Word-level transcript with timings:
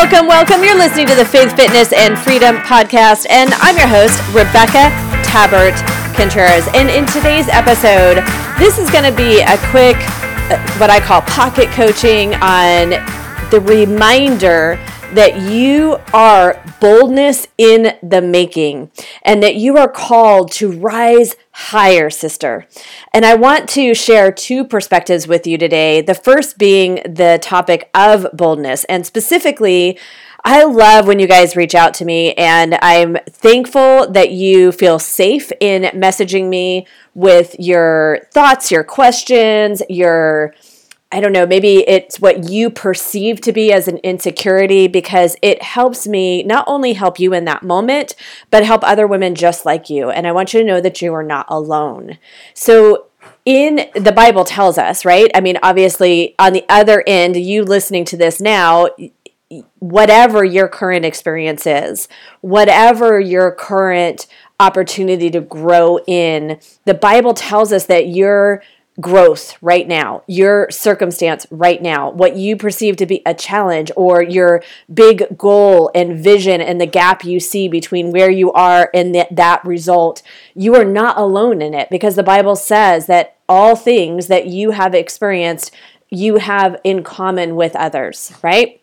Welcome, 0.00 0.28
welcome. 0.28 0.64
You're 0.64 0.78
listening 0.78 1.06
to 1.08 1.14
the 1.14 1.26
Faith, 1.26 1.54
Fitness, 1.54 1.92
and 1.92 2.18
Freedom 2.18 2.56
podcast, 2.56 3.26
and 3.28 3.52
I'm 3.56 3.76
your 3.76 3.86
host, 3.86 4.18
Rebecca 4.28 4.88
Tabbert 5.28 5.76
Contreras. 6.16 6.66
And 6.72 6.88
in 6.88 7.04
today's 7.04 7.48
episode, 7.48 8.24
this 8.58 8.78
is 8.78 8.90
going 8.90 9.04
to 9.04 9.14
be 9.14 9.42
a 9.42 9.58
quick, 9.68 9.96
uh, 10.48 10.58
what 10.78 10.88
I 10.88 11.00
call 11.00 11.20
pocket 11.20 11.68
coaching 11.72 12.32
on 12.36 12.96
the 13.50 13.60
reminder 13.60 14.78
that 15.12 15.38
you 15.42 15.98
are 16.14 16.64
boldness 16.80 17.46
in 17.58 17.94
the 18.02 18.22
making 18.22 18.90
and 19.22 19.42
that 19.42 19.56
you 19.56 19.76
are 19.76 19.88
called 19.88 20.50
to 20.52 20.72
rise 20.72 21.36
higher, 21.60 22.08
sister. 22.08 22.66
And 23.12 23.26
I 23.26 23.34
want 23.34 23.68
to 23.70 23.94
share 23.94 24.32
two 24.32 24.64
perspectives 24.64 25.28
with 25.28 25.46
you 25.46 25.58
today. 25.58 26.00
The 26.00 26.14
first 26.14 26.56
being 26.56 26.96
the 27.04 27.38
topic 27.42 27.90
of 27.94 28.26
boldness, 28.32 28.84
and 28.84 29.04
specifically, 29.04 29.98
I 30.42 30.64
love 30.64 31.06
when 31.06 31.18
you 31.18 31.26
guys 31.26 31.56
reach 31.56 31.74
out 31.74 31.92
to 31.94 32.06
me, 32.06 32.32
and 32.32 32.78
I'm 32.80 33.18
thankful 33.28 34.10
that 34.10 34.30
you 34.30 34.72
feel 34.72 34.98
safe 34.98 35.52
in 35.60 35.82
messaging 36.00 36.48
me 36.48 36.86
with 37.14 37.54
your 37.58 38.20
thoughts, 38.32 38.70
your 38.70 38.82
questions, 38.82 39.82
your 39.90 40.54
I 41.12 41.20
don't 41.20 41.32
know, 41.32 41.46
maybe 41.46 41.78
it's 41.88 42.20
what 42.20 42.48
you 42.48 42.70
perceive 42.70 43.40
to 43.40 43.52
be 43.52 43.72
as 43.72 43.88
an 43.88 43.96
insecurity 43.98 44.86
because 44.86 45.36
it 45.42 45.60
helps 45.60 46.06
me 46.06 46.44
not 46.44 46.64
only 46.68 46.92
help 46.92 47.18
you 47.18 47.34
in 47.34 47.44
that 47.46 47.64
moment, 47.64 48.14
but 48.50 48.64
help 48.64 48.84
other 48.84 49.08
women 49.08 49.34
just 49.34 49.66
like 49.66 49.90
you. 49.90 50.10
And 50.10 50.24
I 50.26 50.32
want 50.32 50.54
you 50.54 50.60
to 50.60 50.66
know 50.66 50.80
that 50.80 51.02
you 51.02 51.12
are 51.14 51.24
not 51.24 51.46
alone. 51.48 52.18
So, 52.54 53.06
in 53.44 53.90
the 53.94 54.12
Bible 54.12 54.44
tells 54.44 54.78
us, 54.78 55.04
right? 55.04 55.30
I 55.34 55.40
mean, 55.40 55.58
obviously, 55.62 56.34
on 56.38 56.52
the 56.52 56.64
other 56.68 57.02
end, 57.06 57.36
you 57.36 57.64
listening 57.64 58.04
to 58.06 58.16
this 58.16 58.40
now, 58.40 58.88
whatever 59.78 60.44
your 60.44 60.68
current 60.68 61.04
experience 61.04 61.66
is, 61.66 62.06
whatever 62.40 63.18
your 63.18 63.50
current 63.52 64.26
opportunity 64.60 65.30
to 65.30 65.40
grow 65.40 65.98
in, 66.06 66.60
the 66.84 66.94
Bible 66.94 67.34
tells 67.34 67.72
us 67.72 67.86
that 67.86 68.08
you're 68.08 68.62
growth 69.00 69.56
right 69.62 69.86
now, 69.86 70.22
your 70.26 70.70
circumstance 70.70 71.46
right 71.50 71.80
now, 71.80 72.10
what 72.10 72.36
you 72.36 72.56
perceive 72.56 72.96
to 72.96 73.06
be 73.06 73.22
a 73.24 73.34
challenge 73.34 73.90
or 73.96 74.22
your 74.22 74.62
big 74.92 75.38
goal 75.38 75.90
and 75.94 76.18
vision 76.22 76.60
and 76.60 76.80
the 76.80 76.86
gap 76.86 77.24
you 77.24 77.40
see 77.40 77.68
between 77.68 78.10
where 78.10 78.30
you 78.30 78.52
are 78.52 78.90
and 78.92 79.14
that, 79.14 79.34
that 79.34 79.64
result, 79.64 80.22
you 80.54 80.74
are 80.74 80.84
not 80.84 81.18
alone 81.18 81.62
in 81.62 81.74
it 81.74 81.88
because 81.90 82.16
the 82.16 82.22
Bible 82.22 82.56
says 82.56 83.06
that 83.06 83.36
all 83.48 83.76
things 83.76 84.26
that 84.28 84.46
you 84.46 84.72
have 84.72 84.94
experienced, 84.94 85.70
you 86.08 86.36
have 86.36 86.76
in 86.84 87.02
common 87.02 87.56
with 87.56 87.74
others, 87.76 88.32
right? 88.42 88.79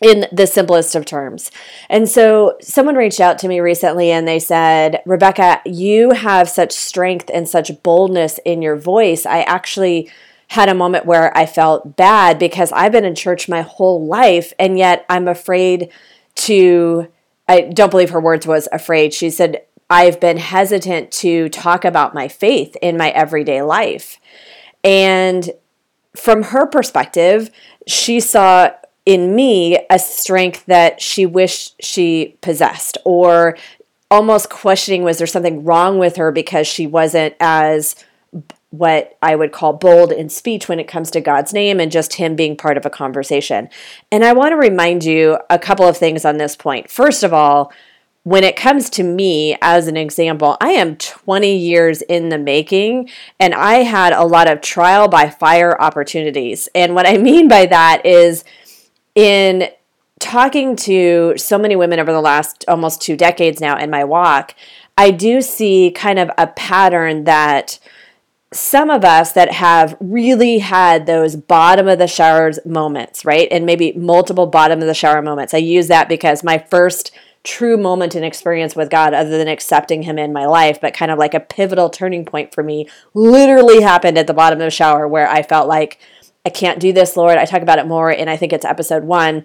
In 0.00 0.26
the 0.30 0.46
simplest 0.46 0.94
of 0.94 1.04
terms. 1.04 1.50
And 1.88 2.08
so 2.08 2.56
someone 2.60 2.94
reached 2.94 3.20
out 3.20 3.38
to 3.40 3.48
me 3.48 3.60
recently 3.60 4.10
and 4.10 4.26
they 4.28 4.38
said, 4.38 5.02
Rebecca, 5.04 5.60
you 5.64 6.10
have 6.10 6.48
such 6.48 6.72
strength 6.72 7.30
and 7.32 7.48
such 7.48 7.82
boldness 7.82 8.38
in 8.44 8.62
your 8.62 8.76
voice. 8.76 9.26
I 9.26 9.42
actually 9.42 10.10
had 10.48 10.68
a 10.68 10.74
moment 10.74 11.04
where 11.04 11.36
I 11.36 11.46
felt 11.46 11.96
bad 11.96 12.38
because 12.38 12.72
I've 12.72 12.92
been 12.92 13.04
in 13.04 13.14
church 13.14 13.48
my 13.48 13.62
whole 13.62 14.06
life 14.06 14.52
and 14.58 14.78
yet 14.78 15.04
I'm 15.08 15.28
afraid 15.28 15.90
to 16.36 17.08
I 17.50 17.62
don't 17.62 17.90
believe 17.90 18.10
her 18.10 18.20
words 18.20 18.46
was 18.46 18.68
afraid. 18.72 19.14
She 19.14 19.30
said 19.30 19.62
I've 19.90 20.20
been 20.20 20.36
hesitant 20.36 21.10
to 21.12 21.48
talk 21.48 21.84
about 21.84 22.14
my 22.14 22.28
faith 22.28 22.76
in 22.82 22.96
my 22.96 23.10
everyday 23.10 23.62
life. 23.62 24.20
And 24.84 25.50
from 26.14 26.44
her 26.44 26.66
perspective, 26.66 27.50
she 27.86 28.20
saw 28.20 28.70
in 29.08 29.34
me 29.34 29.78
a 29.88 29.98
strength 29.98 30.66
that 30.66 31.00
she 31.00 31.24
wished 31.24 31.82
she 31.82 32.36
possessed 32.42 32.98
or 33.06 33.56
almost 34.10 34.50
questioning 34.50 35.02
was 35.02 35.16
there 35.16 35.26
something 35.26 35.64
wrong 35.64 35.98
with 35.98 36.16
her 36.16 36.30
because 36.30 36.66
she 36.66 36.86
wasn't 36.86 37.34
as 37.40 37.96
what 38.68 39.16
I 39.22 39.34
would 39.34 39.50
call 39.50 39.72
bold 39.72 40.12
in 40.12 40.28
speech 40.28 40.68
when 40.68 40.78
it 40.78 40.88
comes 40.88 41.10
to 41.12 41.22
God's 41.22 41.54
name 41.54 41.80
and 41.80 41.90
just 41.90 42.16
Him 42.16 42.36
being 42.36 42.54
part 42.54 42.76
of 42.76 42.84
a 42.84 42.90
conversation. 42.90 43.70
And 44.12 44.26
I 44.26 44.34
want 44.34 44.52
to 44.52 44.56
remind 44.56 45.04
you 45.04 45.38
a 45.48 45.58
couple 45.58 45.88
of 45.88 45.96
things 45.96 46.26
on 46.26 46.36
this 46.36 46.54
point. 46.54 46.90
First 46.90 47.22
of 47.22 47.32
all, 47.32 47.72
when 48.24 48.44
it 48.44 48.56
comes 48.56 48.90
to 48.90 49.02
me 49.02 49.56
as 49.62 49.88
an 49.88 49.96
example, 49.96 50.58
I 50.60 50.72
am 50.72 50.96
20 50.96 51.56
years 51.56 52.02
in 52.02 52.28
the 52.28 52.36
making 52.36 53.08
and 53.40 53.54
I 53.54 53.76
had 53.76 54.12
a 54.12 54.26
lot 54.26 54.50
of 54.50 54.60
trial 54.60 55.08
by 55.08 55.30
fire 55.30 55.80
opportunities. 55.80 56.68
And 56.74 56.94
what 56.94 57.08
I 57.08 57.16
mean 57.16 57.48
by 57.48 57.64
that 57.64 58.04
is, 58.04 58.44
in 59.18 59.68
talking 60.20 60.76
to 60.76 61.34
so 61.36 61.58
many 61.58 61.74
women 61.74 61.98
over 61.98 62.12
the 62.12 62.20
last 62.20 62.64
almost 62.68 63.02
two 63.02 63.16
decades 63.16 63.60
now 63.60 63.76
in 63.76 63.90
my 63.90 64.04
walk, 64.04 64.54
I 64.96 65.10
do 65.10 65.42
see 65.42 65.90
kind 65.90 66.20
of 66.20 66.30
a 66.38 66.46
pattern 66.46 67.24
that 67.24 67.80
some 68.52 68.90
of 68.90 69.04
us 69.04 69.32
that 69.32 69.50
have 69.50 69.96
really 69.98 70.58
had 70.58 71.06
those 71.06 71.34
bottom 71.34 71.88
of 71.88 71.98
the 71.98 72.06
showers 72.06 72.60
moments, 72.64 73.24
right? 73.24 73.48
And 73.50 73.66
maybe 73.66 73.90
multiple 73.94 74.46
bottom 74.46 74.80
of 74.80 74.86
the 74.86 74.94
shower 74.94 75.20
moments. 75.20 75.52
I 75.52 75.58
use 75.58 75.88
that 75.88 76.08
because 76.08 76.44
my 76.44 76.58
first 76.58 77.10
true 77.42 77.76
moment 77.76 78.14
and 78.14 78.24
experience 78.24 78.76
with 78.76 78.88
God, 78.88 79.14
other 79.14 79.36
than 79.36 79.48
accepting 79.48 80.02
Him 80.02 80.16
in 80.16 80.32
my 80.32 80.46
life, 80.46 80.80
but 80.80 80.94
kind 80.94 81.10
of 81.10 81.18
like 81.18 81.34
a 81.34 81.40
pivotal 81.40 81.90
turning 81.90 82.24
point 82.24 82.54
for 82.54 82.62
me, 82.62 82.88
literally 83.14 83.82
happened 83.82 84.16
at 84.16 84.28
the 84.28 84.34
bottom 84.34 84.60
of 84.60 84.64
the 84.64 84.70
shower 84.70 85.08
where 85.08 85.28
I 85.28 85.42
felt 85.42 85.66
like, 85.66 85.98
I 86.48 86.50
can't 86.50 86.80
do 86.80 86.94
this, 86.94 87.14
Lord. 87.14 87.36
I 87.36 87.44
talk 87.44 87.60
about 87.60 87.78
it 87.78 87.86
more, 87.86 88.10
and 88.10 88.30
I 88.30 88.38
think 88.38 88.54
it's 88.54 88.64
episode 88.64 89.04
one. 89.04 89.44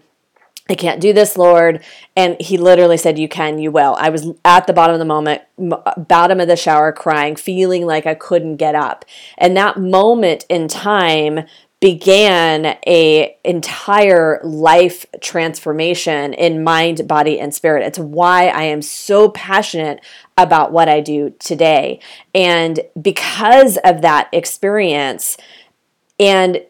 I 0.70 0.76
can't 0.76 1.02
do 1.02 1.12
this, 1.12 1.36
Lord. 1.36 1.84
And 2.16 2.40
he 2.40 2.56
literally 2.56 2.96
said, 2.96 3.20
You 3.20 3.28
can, 3.28 3.60
you 3.60 3.72
will. 3.72 3.98
I 4.00 4.08
was 4.08 4.32
at 4.46 4.68
the 4.68 4.72
bottom 4.72 4.94
of 4.94 5.00
the 5.00 5.06
moment, 5.06 5.42
bottom 6.08 6.40
of 6.40 6.48
the 6.48 6.56
shower, 6.56 6.94
crying, 6.94 7.36
feeling 7.36 7.86
like 7.86 8.06
I 8.06 8.16
couldn't 8.16 8.56
get 8.56 8.74
up. 8.74 9.04
And 9.38 9.58
that 9.58 9.76
moment 9.76 10.46
in 10.48 10.70
time 10.70 11.42
began 11.82 12.78
a 12.88 13.36
entire 13.44 14.40
life 14.42 15.06
transformation 15.20 16.34
in 16.34 16.64
mind 16.64 17.06
body 17.10 17.38
and 17.38 17.54
spirit 17.54 17.86
it's 17.86 18.00
why 18.00 18.48
i 18.48 18.64
am 18.64 18.82
so 18.82 19.28
passionate 19.28 20.00
about 20.38 20.72
what 20.72 20.88
i 20.88 21.02
do 21.02 21.36
today 21.40 22.00
and 22.34 22.80
because 23.02 23.78
of 23.84 24.02
that 24.02 24.30
experience 24.32 25.36
and 26.18 26.62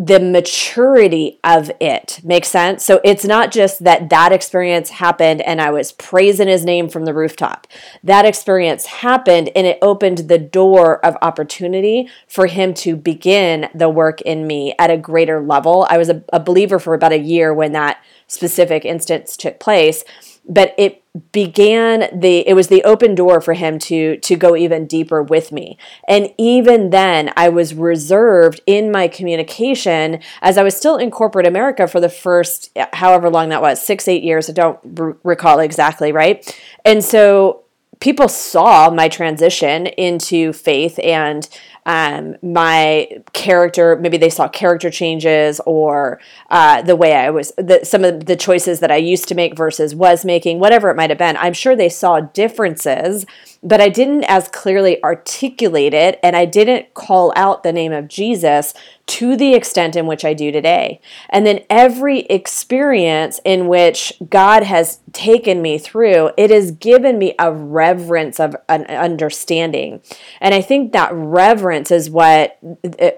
the 0.00 0.20
maturity 0.20 1.40
of 1.42 1.72
it. 1.80 2.20
Makes 2.22 2.48
sense? 2.48 2.84
So 2.84 3.00
it's 3.02 3.24
not 3.24 3.50
just 3.50 3.82
that 3.82 4.10
that 4.10 4.30
experience 4.30 4.90
happened 4.90 5.40
and 5.40 5.60
i 5.60 5.72
was 5.72 5.90
praising 5.90 6.46
his 6.46 6.64
name 6.64 6.88
from 6.88 7.04
the 7.04 7.12
rooftop. 7.12 7.66
That 8.04 8.24
experience 8.24 8.86
happened 8.86 9.50
and 9.56 9.66
it 9.66 9.78
opened 9.82 10.18
the 10.18 10.38
door 10.38 11.04
of 11.04 11.16
opportunity 11.20 12.08
for 12.28 12.46
him 12.46 12.74
to 12.74 12.94
begin 12.94 13.68
the 13.74 13.88
work 13.88 14.20
in 14.20 14.46
me 14.46 14.72
at 14.78 14.90
a 14.90 14.96
greater 14.96 15.42
level. 15.42 15.84
I 15.90 15.98
was 15.98 16.08
a, 16.08 16.22
a 16.32 16.38
believer 16.38 16.78
for 16.78 16.94
about 16.94 17.12
a 17.12 17.18
year 17.18 17.52
when 17.52 17.72
that 17.72 18.00
specific 18.28 18.84
instance 18.84 19.36
took 19.36 19.58
place 19.58 20.04
but 20.48 20.74
it 20.78 21.04
began 21.32 22.08
the 22.18 22.46
it 22.48 22.54
was 22.54 22.68
the 22.68 22.82
open 22.84 23.14
door 23.14 23.40
for 23.40 23.54
him 23.54 23.78
to 23.78 24.16
to 24.18 24.36
go 24.36 24.56
even 24.56 24.86
deeper 24.86 25.22
with 25.22 25.52
me. 25.52 25.76
And 26.06 26.32
even 26.38 26.90
then 26.90 27.32
i 27.36 27.48
was 27.48 27.74
reserved 27.74 28.60
in 28.66 28.92
my 28.92 29.08
communication 29.08 30.20
as 30.42 30.56
i 30.56 30.62
was 30.62 30.76
still 30.76 30.96
in 30.96 31.10
corporate 31.10 31.46
america 31.46 31.88
for 31.88 32.00
the 32.00 32.08
first 32.08 32.76
however 32.92 33.28
long 33.28 33.48
that 33.48 33.62
was 33.62 33.84
6 33.84 34.06
8 34.06 34.22
years. 34.22 34.48
I 34.48 34.52
don't 34.52 34.78
r- 34.98 35.16
recall 35.24 35.58
exactly 35.58 36.12
right? 36.12 36.56
And 36.84 37.02
so 37.04 37.62
people 38.00 38.28
saw 38.28 38.90
my 38.90 39.08
transition 39.08 39.86
into 39.86 40.52
faith 40.52 40.98
and 41.02 41.48
um, 41.86 42.36
my 42.42 43.08
character 43.32 43.96
maybe 43.96 44.16
they 44.16 44.30
saw 44.30 44.48
character 44.48 44.90
changes 44.90 45.60
or 45.66 46.20
uh, 46.50 46.82
the 46.82 46.96
way 46.96 47.14
i 47.14 47.30
was 47.30 47.52
the, 47.56 47.80
some 47.84 48.04
of 48.04 48.26
the 48.26 48.36
choices 48.36 48.80
that 48.80 48.90
i 48.90 48.96
used 48.96 49.28
to 49.28 49.34
make 49.34 49.56
versus 49.56 49.94
was 49.94 50.24
making 50.24 50.58
whatever 50.58 50.90
it 50.90 50.96
might 50.96 51.10
have 51.10 51.18
been 51.18 51.36
i'm 51.38 51.52
sure 51.52 51.74
they 51.76 51.88
saw 51.88 52.20
differences 52.20 53.26
but 53.62 53.80
I 53.80 53.88
didn't 53.88 54.24
as 54.24 54.48
clearly 54.48 55.02
articulate 55.02 55.92
it 55.92 56.20
and 56.22 56.36
I 56.36 56.44
didn't 56.44 56.94
call 56.94 57.32
out 57.34 57.62
the 57.62 57.72
name 57.72 57.92
of 57.92 58.06
Jesus 58.06 58.72
to 59.06 59.36
the 59.36 59.54
extent 59.54 59.96
in 59.96 60.06
which 60.06 60.24
I 60.24 60.34
do 60.34 60.52
today. 60.52 61.00
And 61.30 61.46
then 61.46 61.64
every 61.68 62.20
experience 62.26 63.40
in 63.44 63.66
which 63.66 64.12
God 64.28 64.62
has 64.62 65.00
taken 65.12 65.62
me 65.62 65.78
through, 65.78 66.30
it 66.36 66.50
has 66.50 66.70
given 66.70 67.18
me 67.18 67.34
a 67.38 67.50
reverence 67.50 68.38
of 68.38 68.54
an 68.68 68.84
understanding. 68.84 70.02
And 70.40 70.54
I 70.54 70.60
think 70.60 70.92
that 70.92 71.10
reverence 71.12 71.77
is 71.90 72.10
what 72.10 72.58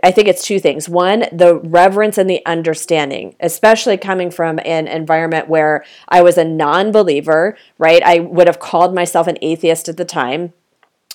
I 0.02 0.10
think 0.10 0.28
it's 0.28 0.44
two 0.44 0.60
things. 0.60 0.88
One, 0.88 1.24
the 1.32 1.60
reverence 1.62 2.18
and 2.18 2.28
the 2.28 2.44
understanding, 2.46 3.34
especially 3.40 3.96
coming 3.96 4.30
from 4.30 4.58
an 4.64 4.86
environment 4.86 5.48
where 5.48 5.84
I 6.08 6.22
was 6.22 6.36
a 6.38 6.44
non 6.44 6.92
believer, 6.92 7.56
right? 7.78 8.02
I 8.02 8.20
would 8.20 8.46
have 8.46 8.60
called 8.60 8.94
myself 8.94 9.26
an 9.26 9.38
atheist 9.42 9.88
at 9.88 9.96
the 9.96 10.04
time 10.04 10.52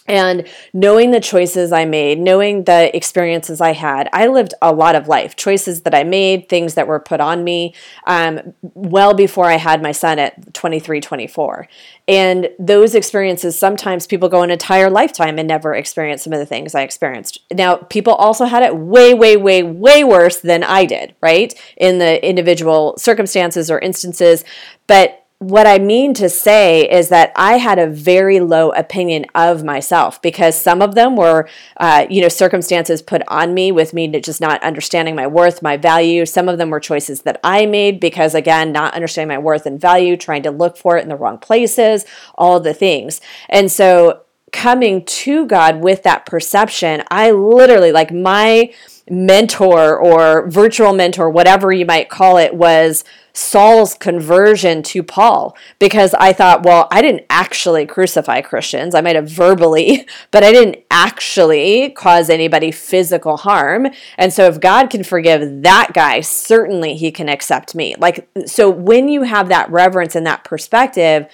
and 0.07 0.47
knowing 0.71 1.11
the 1.11 1.19
choices 1.19 1.71
I 1.71 1.85
made, 1.85 2.19
knowing 2.19 2.65
the 2.65 2.95
experiences 2.95 3.59
I 3.59 3.73
had, 3.73 4.07
I 4.13 4.27
lived 4.27 4.53
a 4.61 4.73
lot 4.73 4.95
of 4.95 5.07
life. 5.07 5.35
Choices 5.35 5.81
that 5.81 5.95
I 5.95 6.03
made, 6.03 6.47
things 6.47 6.75
that 6.75 6.87
were 6.87 6.99
put 6.99 7.19
on 7.19 7.43
me 7.43 7.73
um, 8.05 8.53
well 8.61 9.15
before 9.15 9.45
I 9.45 9.57
had 9.57 9.81
my 9.81 9.91
son 9.91 10.19
at 10.19 10.53
23, 10.53 11.01
24. 11.01 11.67
And 12.07 12.49
those 12.59 12.93
experiences, 12.93 13.57
sometimes 13.57 14.05
people 14.05 14.29
go 14.29 14.43
an 14.43 14.51
entire 14.51 14.91
lifetime 14.91 15.39
and 15.39 15.47
never 15.47 15.73
experience 15.73 16.23
some 16.23 16.33
of 16.33 16.39
the 16.39 16.45
things 16.45 16.75
I 16.75 16.83
experienced. 16.83 17.39
Now, 17.51 17.77
people 17.77 18.13
also 18.13 18.45
had 18.45 18.61
it 18.61 18.77
way, 18.77 19.15
way, 19.15 19.37
way, 19.37 19.63
way 19.63 20.03
worse 20.03 20.39
than 20.39 20.63
I 20.63 20.85
did, 20.85 21.15
right? 21.21 21.53
In 21.77 21.97
the 21.97 22.23
individual 22.27 22.95
circumstances 22.97 23.71
or 23.71 23.79
instances. 23.79 24.43
But 24.85 25.24
what 25.47 25.67
I 25.67 25.77
mean 25.77 26.15
to 26.15 26.27
say 26.27 26.89
is 26.89 27.09
that 27.09 27.31
I 27.35 27.57
had 27.57 27.77
a 27.77 27.85
very 27.85 28.39
low 28.39 28.71
opinion 28.71 29.27
of 29.35 29.63
myself 29.63 30.19
because 30.19 30.59
some 30.59 30.81
of 30.81 30.95
them 30.95 31.15
were, 31.15 31.47
uh, 31.77 32.07
you 32.09 32.19
know, 32.19 32.29
circumstances 32.29 33.03
put 33.03 33.21
on 33.27 33.53
me 33.53 33.71
with 33.71 33.93
me 33.93 34.07
just 34.21 34.41
not 34.41 34.63
understanding 34.63 35.15
my 35.15 35.27
worth, 35.27 35.61
my 35.61 35.77
value. 35.77 36.25
Some 36.25 36.49
of 36.49 36.57
them 36.57 36.71
were 36.71 36.79
choices 36.79 37.21
that 37.21 37.39
I 37.43 37.67
made 37.67 37.99
because, 37.99 38.33
again, 38.33 38.71
not 38.71 38.95
understanding 38.95 39.35
my 39.35 39.37
worth 39.37 39.67
and 39.67 39.79
value, 39.79 40.17
trying 40.17 40.41
to 40.43 40.51
look 40.51 40.77
for 40.77 40.97
it 40.97 41.03
in 41.03 41.09
the 41.09 41.15
wrong 41.15 41.37
places, 41.37 42.05
all 42.33 42.59
the 42.59 42.73
things. 42.73 43.21
And 43.47 43.71
so 43.71 44.21
coming 44.51 45.05
to 45.05 45.45
God 45.45 45.81
with 45.81 46.01
that 46.03 46.25
perception, 46.25 47.03
I 47.11 47.29
literally, 47.29 47.91
like, 47.91 48.11
my 48.11 48.73
mentor 49.09 49.97
or 49.97 50.47
virtual 50.49 50.93
mentor, 50.93 51.29
whatever 51.29 51.71
you 51.71 51.85
might 51.85 52.09
call 52.09 52.37
it, 52.37 52.55
was 52.55 53.03
Saul's 53.35 53.93
conversion 53.93 54.81
to 54.81 55.03
Paul 55.03 55.55
because 55.77 56.13
I 56.15 56.31
thought, 56.31 56.63
well, 56.63 56.87
I 56.89 57.01
didn't 57.01 57.25
actually 57.29 57.85
crucify 57.85 58.41
Christians. 58.41 58.95
I 58.95 59.01
might 59.01 59.15
have 59.17 59.29
verbally, 59.29 60.07
but 60.31 60.43
I 60.43 60.51
didn't 60.51 60.83
actually 60.89 61.89
cause 61.91 62.29
anybody 62.29 62.71
physical 62.71 63.37
harm. 63.37 63.87
And 64.17 64.31
so 64.31 64.45
if 64.45 64.59
God 64.59 64.89
can 64.89 65.03
forgive 65.03 65.63
that 65.63 65.91
guy, 65.93 66.21
certainly 66.21 66.95
he 66.95 67.11
can 67.11 67.27
accept 67.27 67.75
me. 67.75 67.95
Like, 67.97 68.27
so 68.45 68.69
when 68.69 69.09
you 69.09 69.23
have 69.23 69.49
that 69.49 69.69
reverence 69.69 70.15
and 70.15 70.25
that 70.25 70.45
perspective, 70.45 71.27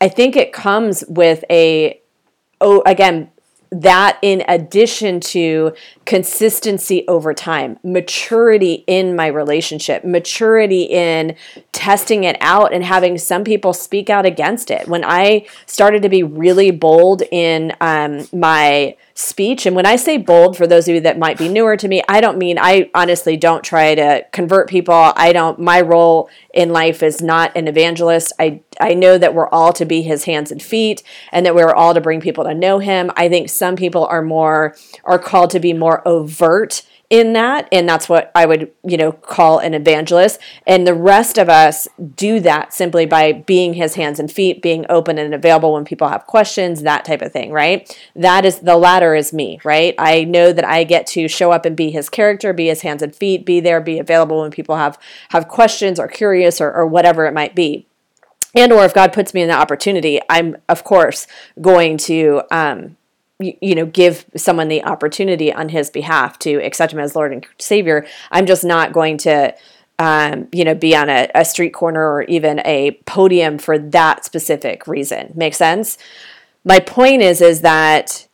I 0.00 0.08
think 0.08 0.36
it 0.36 0.52
comes 0.52 1.02
with 1.08 1.44
a, 1.50 2.00
oh, 2.60 2.82
again, 2.84 3.30
that 3.70 4.18
in 4.22 4.42
addition 4.48 5.20
to 5.20 5.74
consistency 6.04 7.06
over 7.06 7.34
time, 7.34 7.78
maturity 7.84 8.84
in 8.86 9.14
my 9.14 9.26
relationship, 9.26 10.04
maturity 10.04 10.84
in 10.84 11.36
testing 11.72 12.24
it 12.24 12.36
out 12.40 12.72
and 12.72 12.84
having 12.84 13.18
some 13.18 13.44
people 13.44 13.72
speak 13.72 14.08
out 14.08 14.24
against 14.24 14.70
it. 14.70 14.88
When 14.88 15.04
I 15.04 15.46
started 15.66 16.02
to 16.02 16.08
be 16.08 16.22
really 16.22 16.70
bold 16.70 17.22
in 17.30 17.72
um, 17.80 18.26
my 18.32 18.96
speech, 19.18 19.66
and 19.66 19.74
when 19.74 19.84
I 19.84 19.96
say 19.96 20.16
bold, 20.16 20.56
for 20.56 20.64
those 20.64 20.86
of 20.86 20.94
you 20.94 21.00
that 21.00 21.18
might 21.18 21.38
be 21.38 21.48
newer 21.48 21.76
to 21.76 21.88
me, 21.88 22.02
I 22.08 22.20
don't 22.20 22.38
mean 22.38 22.56
I 22.56 22.88
honestly 22.94 23.36
don't 23.36 23.64
try 23.64 23.96
to 23.96 24.24
convert 24.30 24.68
people. 24.68 25.12
I 25.16 25.32
don't, 25.32 25.58
my 25.58 25.80
role 25.80 26.30
in 26.54 26.70
life 26.70 27.02
is 27.02 27.20
not 27.20 27.50
an 27.56 27.66
evangelist. 27.66 28.32
I, 28.38 28.60
I 28.80 28.94
know 28.94 29.18
that 29.18 29.34
we're 29.34 29.48
all 29.48 29.72
to 29.72 29.84
be 29.84 30.02
his 30.02 30.24
hands 30.24 30.52
and 30.52 30.62
feet 30.62 31.02
and 31.32 31.44
that 31.44 31.56
we're 31.56 31.74
all 31.74 31.94
to 31.94 32.00
bring 32.00 32.20
people 32.20 32.44
to 32.44 32.54
know 32.54 32.78
him. 32.78 33.10
I 33.16 33.28
think 33.28 33.50
some 33.50 33.74
people 33.74 34.06
are 34.06 34.22
more, 34.22 34.76
are 35.02 35.18
called 35.18 35.50
to 35.50 35.60
be 35.60 35.72
more 35.72 36.06
overt 36.06 36.82
in 37.10 37.32
that 37.32 37.66
and 37.72 37.88
that's 37.88 38.06
what 38.08 38.30
i 38.34 38.44
would 38.44 38.70
you 38.84 38.96
know 38.96 39.12
call 39.12 39.58
an 39.58 39.74
evangelist. 39.74 40.38
And 40.66 40.86
the 40.86 40.94
rest 40.94 41.38
of 41.38 41.48
us 41.48 41.88
do 42.14 42.40
that 42.40 42.72
simply 42.72 43.06
by 43.06 43.32
being 43.32 43.74
his 43.74 43.94
hands 43.94 44.18
and 44.18 44.30
feet 44.30 44.60
being 44.60 44.84
open 44.88 45.18
and 45.18 45.34
available 45.34 45.72
when 45.72 45.84
people 45.84 46.08
have 46.08 46.26
questions 46.26 46.82
that 46.82 47.04
type 47.04 47.22
of 47.22 47.32
thing 47.32 47.52
right? 47.52 47.98
That 48.14 48.44
is 48.44 48.60
the 48.60 48.76
latter 48.76 49.14
is 49.14 49.32
me 49.32 49.60
right? 49.64 49.94
I 49.98 50.24
know 50.24 50.52
that 50.52 50.64
i 50.64 50.84
get 50.84 51.06
to 51.08 51.28
show 51.28 51.52
up 51.52 51.64
and 51.64 51.76
be 51.76 51.90
his 51.90 52.08
character 52.08 52.52
be 52.52 52.66
his 52.66 52.82
hands 52.82 53.02
and 53.02 53.14
feet 53.14 53.46
be 53.46 53.60
there 53.60 53.80
be 53.80 53.98
available 53.98 54.42
when 54.42 54.50
people 54.50 54.76
have 54.76 54.98
have 55.30 55.48
questions 55.48 55.98
or 55.98 56.08
curious 56.08 56.60
or, 56.60 56.72
or 56.72 56.86
whatever 56.86 57.26
it 57.26 57.34
might 57.34 57.54
be. 57.54 57.86
And 58.54 58.72
or 58.72 58.84
if 58.84 58.94
god 58.94 59.12
puts 59.12 59.32
me 59.32 59.42
in 59.42 59.48
the 59.48 59.54
opportunity 59.54 60.20
i'm 60.28 60.56
of 60.68 60.84
course 60.84 61.26
going 61.60 61.96
to 61.98 62.42
um, 62.50 62.96
you 63.40 63.74
know 63.74 63.86
give 63.86 64.26
someone 64.36 64.68
the 64.68 64.84
opportunity 64.84 65.52
on 65.52 65.68
his 65.68 65.90
behalf 65.90 66.38
to 66.38 66.54
accept 66.56 66.92
him 66.92 66.98
as 66.98 67.14
lord 67.14 67.32
and 67.32 67.46
savior 67.58 68.06
i'm 68.32 68.46
just 68.46 68.64
not 68.64 68.92
going 68.92 69.16
to 69.16 69.54
um, 69.98 70.48
you 70.52 70.64
know 70.64 70.74
be 70.74 70.94
on 70.94 71.10
a, 71.10 71.28
a 71.34 71.44
street 71.44 71.70
corner 71.70 72.00
or 72.00 72.22
even 72.22 72.60
a 72.64 72.92
podium 73.06 73.58
for 73.58 73.78
that 73.78 74.24
specific 74.24 74.86
reason. 74.86 75.32
Make 75.34 75.54
sense? 75.54 75.98
My 76.64 76.78
point 76.78 77.22
is 77.22 77.40
is 77.40 77.62
that 77.62 78.27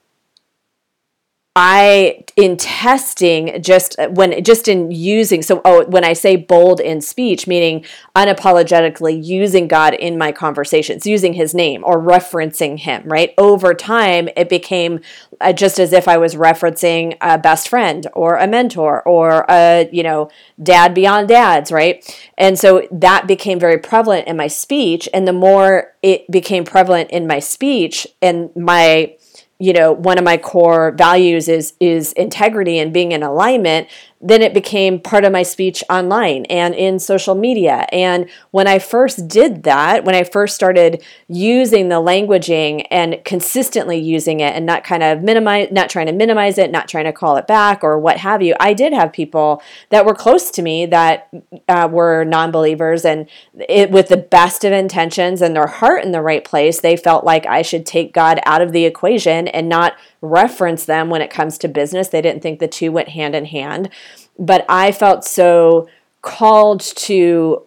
I 1.56 2.24
in 2.34 2.56
testing 2.56 3.62
just 3.62 3.94
when 4.10 4.42
just 4.42 4.66
in 4.66 4.90
using 4.90 5.40
so 5.40 5.60
oh 5.64 5.84
when 5.84 6.02
I 6.02 6.12
say 6.12 6.34
bold 6.34 6.80
in 6.80 7.00
speech 7.00 7.46
meaning 7.46 7.84
unapologetically 8.16 9.24
using 9.24 9.68
God 9.68 9.94
in 9.94 10.18
my 10.18 10.32
conversations 10.32 11.06
using 11.06 11.34
his 11.34 11.54
name 11.54 11.84
or 11.84 12.02
referencing 12.02 12.80
him 12.80 13.04
right? 13.04 13.34
Over 13.38 13.72
time 13.72 14.28
it 14.36 14.48
became 14.48 14.98
uh, 15.40 15.52
just 15.52 15.78
as 15.78 15.92
if 15.92 16.08
I 16.08 16.16
was 16.16 16.34
referencing 16.34 17.16
a 17.20 17.38
best 17.38 17.68
friend 17.68 18.04
or 18.14 18.34
a 18.34 18.48
mentor 18.48 19.00
or 19.06 19.46
a 19.48 19.88
you 19.92 20.02
know 20.02 20.30
dad 20.60 20.92
beyond 20.92 21.28
dads 21.28 21.70
right? 21.70 22.04
And 22.36 22.58
so 22.58 22.88
that 22.90 23.28
became 23.28 23.60
very 23.60 23.78
prevalent 23.78 24.26
in 24.26 24.36
my 24.36 24.48
speech. 24.48 25.08
And 25.14 25.28
the 25.28 25.32
more 25.32 25.94
it 26.02 26.28
became 26.32 26.64
prevalent 26.64 27.12
in 27.12 27.28
my 27.28 27.38
speech 27.38 28.08
and 28.20 28.50
my 28.56 29.14
you 29.64 29.72
know 29.72 29.92
one 29.92 30.18
of 30.18 30.24
my 30.24 30.36
core 30.36 30.92
values 30.92 31.48
is 31.48 31.72
is 31.80 32.12
integrity 32.12 32.78
and 32.78 32.92
being 32.92 33.12
in 33.12 33.22
alignment 33.22 33.88
then 34.24 34.40
it 34.40 34.54
became 34.54 34.98
part 34.98 35.24
of 35.24 35.32
my 35.32 35.42
speech 35.42 35.84
online 35.90 36.46
and 36.46 36.74
in 36.74 36.98
social 36.98 37.34
media. 37.34 37.86
And 37.92 38.28
when 38.52 38.66
I 38.66 38.78
first 38.78 39.28
did 39.28 39.64
that, 39.64 40.04
when 40.04 40.14
I 40.14 40.24
first 40.24 40.54
started 40.54 41.04
using 41.28 41.90
the 41.90 41.96
languaging 41.96 42.86
and 42.90 43.22
consistently 43.26 43.98
using 43.98 44.40
it 44.40 44.54
and 44.56 44.64
not 44.64 44.82
kind 44.82 45.02
of 45.02 45.22
minimize, 45.22 45.70
not 45.70 45.90
trying 45.90 46.06
to 46.06 46.12
minimize 46.12 46.56
it, 46.56 46.70
not 46.70 46.88
trying 46.88 47.04
to 47.04 47.12
call 47.12 47.36
it 47.36 47.46
back 47.46 47.84
or 47.84 47.98
what 47.98 48.16
have 48.16 48.40
you, 48.40 48.54
I 48.58 48.72
did 48.72 48.94
have 48.94 49.12
people 49.12 49.62
that 49.90 50.06
were 50.06 50.14
close 50.14 50.50
to 50.52 50.62
me 50.62 50.86
that 50.86 51.28
uh, 51.68 51.86
were 51.92 52.24
non 52.24 52.50
believers 52.50 53.04
and 53.04 53.28
it, 53.68 53.90
with 53.90 54.08
the 54.08 54.16
best 54.16 54.64
of 54.64 54.72
intentions 54.72 55.42
and 55.42 55.54
their 55.54 55.66
heart 55.66 56.02
in 56.02 56.12
the 56.12 56.22
right 56.22 56.44
place, 56.44 56.80
they 56.80 56.96
felt 56.96 57.24
like 57.24 57.44
I 57.44 57.60
should 57.60 57.84
take 57.84 58.14
God 58.14 58.40
out 58.46 58.62
of 58.62 58.72
the 58.72 58.86
equation 58.86 59.48
and 59.48 59.68
not 59.68 59.94
reference 60.24 60.84
them 60.84 61.10
when 61.10 61.22
it 61.22 61.30
comes 61.30 61.58
to 61.58 61.68
business. 61.68 62.08
They 62.08 62.22
didn't 62.22 62.42
think 62.42 62.58
the 62.58 62.68
two 62.68 62.90
went 62.90 63.10
hand 63.10 63.34
in 63.34 63.44
hand. 63.44 63.90
But 64.38 64.64
I 64.68 64.92
felt 64.92 65.24
so 65.24 65.88
called 66.22 66.80
to, 66.80 67.62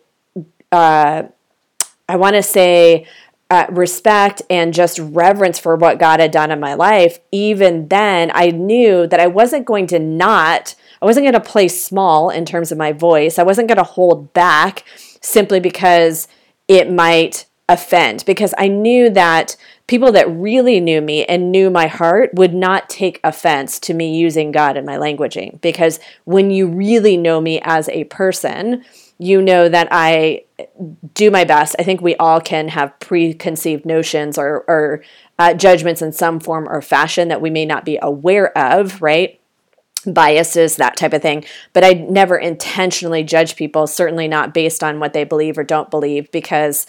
uh, 0.72 1.24
I 2.10 2.16
want 2.16 2.36
to 2.36 2.44
say, 2.44 3.06
uh, 3.50 3.66
respect 3.70 4.42
and 4.50 4.74
just 4.74 5.00
reverence 5.00 5.58
for 5.58 5.78
what 5.78 6.00
God 6.00 6.20
had 6.20 6.32
done 6.32 6.52
in 6.52 6.60
my 6.60 6.74
life. 6.74 7.20
Even 7.32 7.88
then, 7.88 8.32
I 8.34 8.48
knew 8.48 9.08
that 9.08 9.22
I 9.22 9.28
wasn't 9.28 9.66
going 9.66 9.88
to 9.88 10.00
not, 10.00 10.76
I 11.02 11.06
wasn't 11.06 11.24
going 11.24 11.34
to 11.34 11.40
play 11.40 11.70
small 11.70 12.30
in 12.30 12.44
terms 12.44 12.74
of 12.74 12.78
my 12.78 12.92
voice. 12.92 13.40
I 13.40 13.44
wasn't 13.44 13.70
going 13.70 13.78
to 13.78 13.84
hold 13.84 14.34
back 14.34 14.84
simply 15.22 15.62
because 15.62 16.28
it 16.68 16.92
might 16.92 17.46
offend, 17.70 18.26
because 18.26 18.54
I 18.58 18.68
knew 18.68 19.10
that 19.12 19.56
people 19.88 20.12
that 20.12 20.30
really 20.30 20.80
knew 20.80 21.02
me 21.02 21.26
and 21.26 21.52
knew 21.52 21.70
my 21.70 21.88
heart 21.88 22.34
would 22.34 22.54
not 22.54 22.90
take 22.90 23.20
offense 23.24 23.80
to 23.80 23.94
me 23.94 24.18
using 24.18 24.52
God 24.52 24.76
in 24.76 24.86
my 24.86 24.98
languaging 24.98 25.60
because 25.62 26.00
when 26.26 26.52
you 26.52 26.68
really 26.68 27.16
know 27.16 27.40
me 27.40 27.62
as 27.64 27.88
a 27.90 28.04
person, 28.06 28.84
you 29.18 29.42
know 29.42 29.68
that 29.70 29.88
I 29.90 30.44
do 31.14 31.32
my 31.32 31.46
best. 31.46 31.76
I 31.80 31.84
think 31.84 32.02
we 32.02 32.16
all 32.18 32.42
can 32.42 32.68
have 32.68 33.00
preconceived 33.00 33.86
notions 33.86 34.38
or, 34.38 34.66
or 34.68 35.04
uh, 35.40 35.54
judgments 35.54 36.02
in 36.02 36.12
some 36.12 36.40
form 36.40 36.68
or 36.70 36.82
fashion 36.82 37.30
that 37.30 37.42
we 37.42 37.50
may 37.50 37.66
not 37.66 37.86
be 37.86 37.98
aware 38.02 38.56
of, 38.58 39.02
right? 39.02 39.40
biases, 40.06 40.78
that 40.78 40.96
type 40.96 41.12
of 41.12 41.22
thing. 41.22 41.44
But 41.74 41.84
I 41.84 41.94
never 41.94 42.38
intentionally 42.38 43.24
judge 43.24 43.56
people, 43.56 43.88
certainly 43.88 44.28
not 44.28 44.54
based 44.54 44.84
on 44.84 45.00
what 45.00 45.12
they 45.12 45.26
believe 45.26 45.58
or 45.58 45.64
don't 45.64 45.92
believe, 45.92 46.32
because 46.32 46.86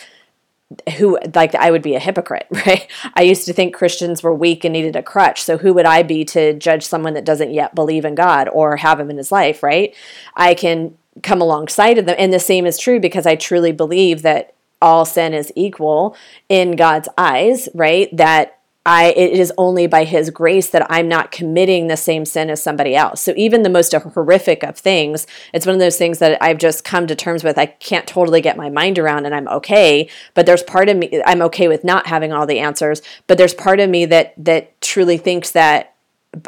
who 0.98 1.18
like 1.34 1.54
I 1.54 1.70
would 1.70 1.82
be 1.82 1.94
a 1.94 2.00
hypocrite, 2.00 2.46
right? 2.66 2.86
I 3.14 3.22
used 3.22 3.46
to 3.46 3.52
think 3.52 3.74
Christians 3.74 4.22
were 4.22 4.34
weak 4.34 4.64
and 4.64 4.72
needed 4.72 4.96
a 4.96 5.02
crutch. 5.02 5.42
So 5.42 5.58
who 5.58 5.72
would 5.74 5.86
I 5.86 6.02
be 6.02 6.24
to 6.26 6.54
judge 6.54 6.86
someone 6.86 7.14
that 7.14 7.24
doesn't 7.24 7.52
yet 7.52 7.74
believe 7.74 8.04
in 8.04 8.14
God 8.14 8.48
or 8.48 8.76
have 8.76 9.00
him 9.00 9.10
in 9.10 9.16
his 9.16 9.32
life, 9.32 9.62
right? 9.62 9.94
I 10.36 10.54
can 10.54 10.96
come 11.22 11.40
alongside 11.40 11.98
of 11.98 12.06
them 12.06 12.16
and 12.18 12.32
the 12.32 12.38
same 12.38 12.66
is 12.66 12.78
true 12.78 13.00
because 13.00 13.26
I 13.26 13.34
truly 13.34 13.72
believe 13.72 14.22
that 14.22 14.54
all 14.80 15.04
sin 15.04 15.34
is 15.34 15.52
equal 15.56 16.16
in 16.48 16.72
God's 16.72 17.08
eyes, 17.18 17.68
right? 17.74 18.14
That 18.16 18.57
I 18.88 19.08
it 19.10 19.38
is 19.38 19.52
only 19.58 19.86
by 19.86 20.04
his 20.04 20.30
grace 20.30 20.70
that 20.70 20.90
I'm 20.90 21.08
not 21.08 21.30
committing 21.30 21.88
the 21.88 21.96
same 21.96 22.24
sin 22.24 22.48
as 22.48 22.62
somebody 22.62 22.96
else. 22.96 23.20
So 23.20 23.34
even 23.36 23.62
the 23.62 23.68
most 23.68 23.92
horrific 23.92 24.62
of 24.62 24.78
things, 24.78 25.26
it's 25.52 25.66
one 25.66 25.74
of 25.74 25.80
those 25.80 25.98
things 25.98 26.20
that 26.20 26.42
I've 26.42 26.56
just 26.56 26.84
come 26.84 27.06
to 27.06 27.14
terms 27.14 27.44
with. 27.44 27.58
I 27.58 27.66
can't 27.66 28.06
totally 28.06 28.40
get 28.40 28.56
my 28.56 28.70
mind 28.70 28.98
around 28.98 29.26
and 29.26 29.34
I'm 29.34 29.46
okay, 29.48 30.08
but 30.32 30.46
there's 30.46 30.62
part 30.62 30.88
of 30.88 30.96
me 30.96 31.20
I'm 31.26 31.42
okay 31.42 31.68
with 31.68 31.84
not 31.84 32.06
having 32.06 32.32
all 32.32 32.46
the 32.46 32.60
answers, 32.60 33.02
but 33.26 33.36
there's 33.36 33.52
part 33.52 33.78
of 33.78 33.90
me 33.90 34.06
that 34.06 34.32
that 34.38 34.80
truly 34.80 35.18
thinks 35.18 35.50
that 35.50 35.94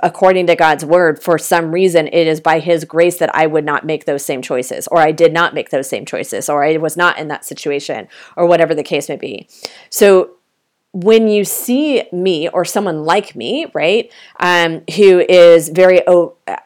according 0.03 0.47
to 0.47 0.57
God's 0.57 0.85
word, 0.85 1.23
for 1.23 1.37
some 1.39 1.73
reason, 1.73 2.07
it 2.07 2.27
is 2.27 2.41
by 2.41 2.59
His 2.59 2.87
grace 2.87 3.19
that 3.19 3.35
I 3.35 3.47
would 3.47 3.65
not 3.65 3.85
make 3.85 4.07
those 4.07 4.25
same 4.25 4.41
choices, 4.41 4.87
or 4.89 4.99
I 4.99 5.13
did 5.13 5.33
not 5.33 5.53
make 5.53 5.71
those 5.71 5.89
same 5.89 6.07
choices, 6.07 6.49
or 6.49 6.65
I 6.65 6.77
was 6.77 6.97
not 6.97 7.19
in 7.19 7.29
that 7.29 7.45
situation, 7.45 8.09
or 8.37 8.47
whatever 8.47 8.75
the 8.75 8.83
case 8.83 9.09
may 9.09 9.17
be. 9.17 9.49
So, 9.89 10.37
when 10.93 11.29
you 11.29 11.45
see 11.45 12.03
me 12.11 12.49
or 12.49 12.65
someone 12.65 13.05
like 13.05 13.37
me, 13.37 13.67
right, 13.75 14.13
um, 14.41 14.83
who 14.97 15.21
is 15.21 15.69
very, 15.69 16.03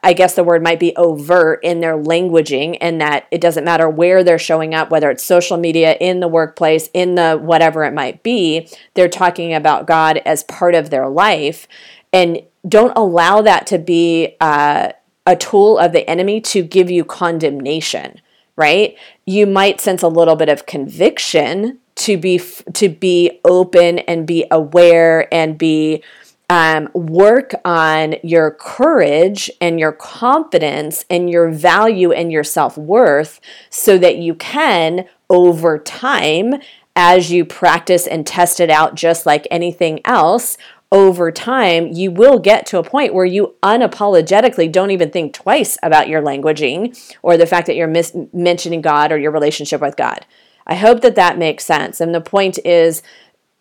I 0.02 0.14
guess 0.14 0.34
the 0.34 0.44
word 0.44 0.62
might 0.62 0.80
be 0.80 0.96
overt 0.96 1.60
in 1.62 1.80
their 1.80 1.96
languaging, 1.96 2.78
and 2.80 3.00
that 3.02 3.26
it 3.30 3.42
doesn't 3.42 3.64
matter 3.64 3.88
where 3.88 4.24
they're 4.24 4.38
showing 4.38 4.74
up, 4.74 4.90
whether 4.90 5.10
it's 5.10 5.22
social 5.22 5.58
media, 5.58 5.96
in 6.00 6.20
the 6.20 6.28
workplace, 6.28 6.88
in 6.94 7.16
the 7.16 7.34
whatever 7.34 7.84
it 7.84 7.92
might 7.92 8.22
be, 8.22 8.66
they're 8.94 9.08
talking 9.08 9.52
about 9.52 9.86
God 9.86 10.18
as 10.24 10.42
part 10.44 10.74
of 10.74 10.88
their 10.88 11.08
life. 11.08 11.68
And 12.10 12.40
don't 12.66 12.96
allow 12.96 13.42
that 13.42 13.66
to 13.68 13.78
be 13.78 14.36
uh, 14.40 14.92
a 15.26 15.36
tool 15.36 15.78
of 15.78 15.92
the 15.92 16.08
enemy 16.08 16.40
to 16.40 16.62
give 16.62 16.90
you 16.90 17.04
condemnation 17.04 18.20
right 18.56 18.96
you 19.24 19.46
might 19.46 19.80
sense 19.80 20.02
a 20.02 20.08
little 20.08 20.36
bit 20.36 20.48
of 20.48 20.66
conviction 20.66 21.78
to 21.96 22.16
be 22.16 22.40
to 22.72 22.88
be 22.88 23.40
open 23.44 24.00
and 24.00 24.26
be 24.26 24.46
aware 24.50 25.32
and 25.32 25.56
be 25.56 26.02
um, 26.50 26.90
work 26.92 27.54
on 27.64 28.16
your 28.22 28.50
courage 28.50 29.50
and 29.60 29.80
your 29.80 29.92
confidence 29.92 31.04
and 31.08 31.30
your 31.30 31.50
value 31.50 32.12
and 32.12 32.30
your 32.30 32.44
self-worth 32.44 33.40
so 33.70 33.96
that 33.96 34.18
you 34.18 34.34
can 34.34 35.06
over 35.30 35.78
time 35.78 36.54
as 36.96 37.32
you 37.32 37.44
practice 37.44 38.06
and 38.06 38.26
test 38.26 38.60
it 38.60 38.70
out 38.70 38.94
just 38.94 39.26
like 39.26 39.48
anything 39.50 40.00
else 40.04 40.56
over 40.92 41.32
time, 41.32 41.88
you 41.88 42.12
will 42.12 42.38
get 42.38 42.66
to 42.66 42.78
a 42.78 42.84
point 42.84 43.12
where 43.12 43.24
you 43.24 43.56
unapologetically 43.64 44.70
don't 44.70 44.92
even 44.92 45.10
think 45.10 45.34
twice 45.34 45.76
about 45.82 46.08
your 46.08 46.22
languaging 46.22 46.96
or 47.20 47.36
the 47.36 47.46
fact 47.46 47.66
that 47.66 47.74
you're 47.74 47.88
mis- 47.88 48.16
mentioning 48.32 48.80
God 48.80 49.10
or 49.10 49.18
your 49.18 49.32
relationship 49.32 49.80
with 49.80 49.96
God. 49.96 50.24
I 50.66 50.74
hope 50.74 51.00
that 51.02 51.16
that 51.16 51.38
makes 51.38 51.64
sense. 51.64 52.00
And 52.00 52.14
the 52.14 52.20
point 52.20 52.58
is 52.64 53.02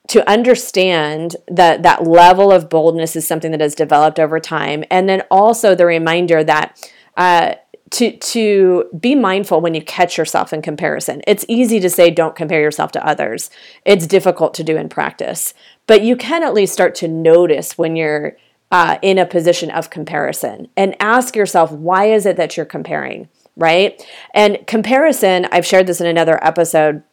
to 0.09 0.29
understand 0.29 1.35
that 1.47 1.83
that 1.83 2.03
level 2.03 2.51
of 2.51 2.69
boldness 2.69 3.15
is 3.15 3.25
something 3.25 3.51
that 3.51 3.61
has 3.61 3.75
developed 3.75 4.19
over 4.19 4.39
time. 4.39 4.83
And 4.89 5.07
then 5.07 5.21
also 5.31 5.75
the 5.75 5.85
reminder 5.85 6.43
that 6.43 6.91
uh, 7.15 7.55
to 7.93 8.17
to 8.17 8.89
be 8.99 9.13
mindful 9.13 9.61
when 9.61 9.75
you 9.75 9.81
catch 9.81 10.17
yourself 10.17 10.51
in 10.51 10.63
comparison. 10.63 11.21
It's 11.27 11.45
easy 11.47 11.79
to 11.79 11.89
say 11.89 12.09
don't 12.09 12.35
compare 12.35 12.59
yourself 12.59 12.91
to 12.93 13.05
others. 13.05 13.51
It's 13.85 14.07
difficult 14.07 14.55
to 14.55 14.63
do 14.63 14.75
in 14.77 14.89
practice, 14.89 15.53
but 15.85 16.01
you 16.01 16.15
can 16.15 16.43
at 16.43 16.55
least 16.55 16.73
start 16.73 16.95
to 16.95 17.07
notice 17.07 17.77
when 17.77 17.95
you're 17.95 18.35
uh, 18.71 18.97
in 19.03 19.19
a 19.19 19.27
position 19.27 19.69
of 19.69 19.91
comparison 19.91 20.69
and 20.75 20.95
ask 20.99 21.35
yourself 21.35 21.71
why 21.71 22.05
is 22.05 22.25
it 22.25 22.35
that 22.37 22.57
you're 22.57 22.65
comparing, 22.65 23.29
right? 23.55 24.03
And 24.33 24.65
comparison, 24.67 25.47
I've 25.51 25.65
shared 25.65 25.87
this 25.87 26.01
in 26.01 26.07
another 26.07 26.43
episode 26.43 27.03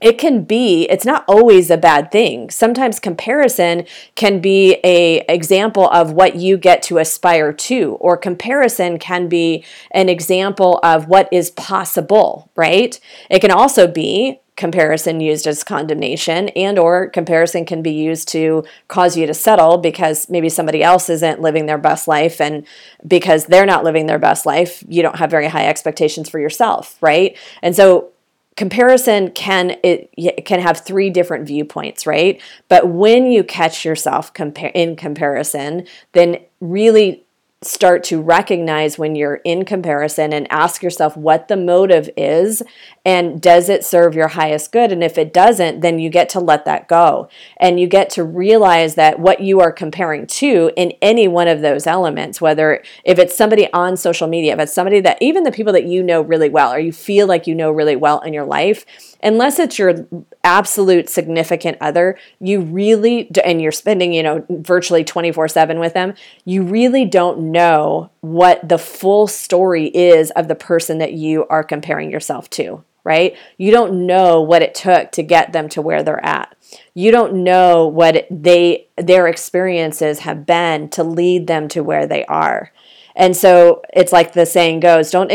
it 0.00 0.18
can 0.18 0.44
be 0.44 0.84
it's 0.84 1.04
not 1.04 1.24
always 1.26 1.70
a 1.70 1.76
bad 1.76 2.10
thing 2.10 2.50
sometimes 2.50 3.00
comparison 3.00 3.84
can 4.14 4.40
be 4.40 4.78
a 4.84 5.24
example 5.28 5.88
of 5.90 6.12
what 6.12 6.36
you 6.36 6.56
get 6.56 6.82
to 6.82 6.98
aspire 6.98 7.52
to 7.52 7.96
or 8.00 8.16
comparison 8.16 8.98
can 8.98 9.28
be 9.28 9.64
an 9.90 10.08
example 10.08 10.78
of 10.82 11.08
what 11.08 11.28
is 11.32 11.50
possible 11.50 12.50
right 12.54 13.00
it 13.30 13.40
can 13.40 13.50
also 13.50 13.86
be 13.86 14.40
comparison 14.58 15.20
used 15.20 15.46
as 15.46 15.62
condemnation 15.62 16.48
and 16.50 16.80
or 16.80 17.08
comparison 17.10 17.64
can 17.64 17.80
be 17.80 17.92
used 17.92 18.26
to 18.26 18.64
cause 18.88 19.16
you 19.16 19.24
to 19.24 19.32
settle 19.32 19.78
because 19.78 20.28
maybe 20.28 20.48
somebody 20.48 20.82
else 20.82 21.08
isn't 21.08 21.40
living 21.40 21.66
their 21.66 21.78
best 21.78 22.08
life 22.08 22.40
and 22.40 22.66
because 23.06 23.46
they're 23.46 23.64
not 23.64 23.84
living 23.84 24.06
their 24.06 24.18
best 24.18 24.44
life 24.44 24.82
you 24.88 25.00
don't 25.00 25.16
have 25.16 25.30
very 25.30 25.46
high 25.46 25.68
expectations 25.68 26.28
for 26.28 26.40
yourself 26.40 26.98
right? 27.00 27.38
And 27.62 27.76
so 27.76 28.10
comparison 28.56 29.30
can 29.30 29.76
it, 29.84 30.10
it, 30.16 30.44
can 30.44 30.58
have 30.58 30.84
three 30.84 31.08
different 31.08 31.46
viewpoints 31.46 32.04
right? 32.04 32.42
But 32.66 32.88
when 32.88 33.26
you 33.26 33.44
catch 33.44 33.84
yourself 33.84 34.34
compare 34.34 34.72
in 34.74 34.96
comparison 34.96 35.86
then 36.14 36.38
really 36.60 37.24
start 37.60 38.04
to 38.04 38.22
recognize 38.22 38.98
when 38.98 39.16
you're 39.16 39.40
in 39.44 39.64
comparison 39.64 40.32
and 40.32 40.46
ask 40.48 40.80
yourself 40.80 41.16
what 41.16 41.48
the 41.48 41.56
motive 41.56 42.08
is 42.16 42.62
and 43.04 43.40
does 43.40 43.68
it 43.68 43.84
serve 43.84 44.14
your 44.14 44.28
highest 44.28 44.70
good? 44.70 44.92
And 44.92 45.02
if 45.02 45.18
it 45.18 45.32
doesn't 45.32 45.80
then 45.80 45.98
you 45.98 46.08
get 46.08 46.28
to 46.30 46.40
let 46.40 46.64
that 46.66 46.86
go. 46.86 47.28
And 47.56 47.80
you 47.80 47.88
get 47.88 48.10
to 48.10 48.22
realize 48.22 48.94
that 48.94 49.18
what 49.18 49.40
you 49.40 49.60
are 49.60 49.72
comparing 49.72 50.26
to 50.28 50.70
in 50.76 50.92
any 51.02 51.26
one 51.26 51.48
of 51.48 51.60
those 51.60 51.86
elements 51.86 52.40
whether 52.40 52.80
if 53.02 53.18
it's 53.18 53.36
somebody 53.36 53.72
on 53.72 53.96
social 53.96 54.28
media 54.28 54.52
if 54.52 54.60
it's 54.60 54.72
somebody 54.72 55.00
that 55.00 55.18
even 55.20 55.42
the 55.42 55.50
people 55.50 55.72
that 55.72 55.84
you 55.84 56.02
know 56.02 56.20
really 56.20 56.48
well 56.48 56.72
or 56.72 56.78
you 56.78 56.92
feel 56.92 57.26
like 57.26 57.48
you 57.48 57.56
know 57.56 57.72
really 57.72 57.96
well 57.96 58.20
in 58.20 58.32
your 58.32 58.44
life 58.44 59.07
unless 59.22 59.58
it's 59.58 59.78
your 59.78 60.06
absolute 60.44 61.08
significant 61.08 61.76
other, 61.80 62.18
you 62.40 62.60
really, 62.60 63.30
and 63.44 63.60
you're 63.60 63.72
spending, 63.72 64.12
you 64.12 64.22
know, 64.22 64.44
virtually 64.48 65.04
24 65.04 65.48
7 65.48 65.78
with 65.78 65.94
them, 65.94 66.14
you 66.44 66.62
really 66.62 67.04
don't 67.04 67.52
know 67.52 68.10
what 68.20 68.68
the 68.68 68.78
full 68.78 69.26
story 69.26 69.86
is 69.88 70.30
of 70.32 70.48
the 70.48 70.54
person 70.54 70.98
that 70.98 71.12
you 71.12 71.46
are 71.48 71.64
comparing 71.64 72.10
yourself 72.10 72.48
to, 72.50 72.84
right? 73.04 73.36
You 73.56 73.70
don't 73.70 74.06
know 74.06 74.40
what 74.40 74.62
it 74.62 74.74
took 74.74 75.12
to 75.12 75.22
get 75.22 75.52
them 75.52 75.68
to 75.70 75.82
where 75.82 76.02
they're 76.02 76.24
at. 76.24 76.54
You 76.94 77.10
don't 77.10 77.44
know 77.44 77.86
what 77.86 78.26
they 78.30 78.88
their 78.96 79.26
experiences 79.26 80.20
have 80.20 80.44
been 80.44 80.88
to 80.90 81.02
lead 81.04 81.46
them 81.46 81.68
to 81.68 81.82
where 81.82 82.06
they 82.06 82.24
are. 82.26 82.72
And 83.18 83.36
so 83.36 83.82
it's 83.92 84.12
like 84.12 84.32
the 84.32 84.46
saying 84.46 84.80
goes, 84.80 85.10
don't 85.10 85.30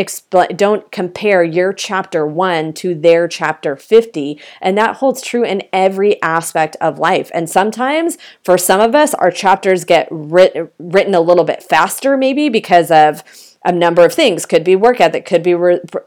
don't 0.56 0.92
compare 0.92 1.44
your 1.44 1.74
chapter 1.74 2.26
1 2.26 2.74
to 2.76 2.96
their 2.96 3.28
chapter 3.28 3.76
50, 3.76 4.40
and 4.62 4.78
that 4.78 4.96
holds 4.96 5.22
true 5.22 5.44
in 5.44 5.64
every 5.74 6.20
aspect 6.24 6.78
of 6.80 6.98
life. 6.98 7.30
And 7.34 7.50
sometimes 7.50 8.18
for 8.44 8.58
some 8.58 8.80
of 8.80 8.96
us 8.96 9.14
our 9.16 9.30
chapters 9.30 9.84
get 9.84 10.08
writ- 10.10 10.74
written 10.80 11.14
a 11.14 11.20
little 11.22 11.44
bit 11.44 11.62
faster 11.62 12.16
maybe 12.16 12.48
because 12.48 12.90
of 12.90 13.24
a 13.66 13.72
number 13.72 14.04
of 14.04 14.14
things. 14.14 14.46
Could 14.46 14.64
be 14.64 14.76
work 14.76 15.00
ethic, 15.00 15.26
could 15.26 15.44
be 15.44 15.56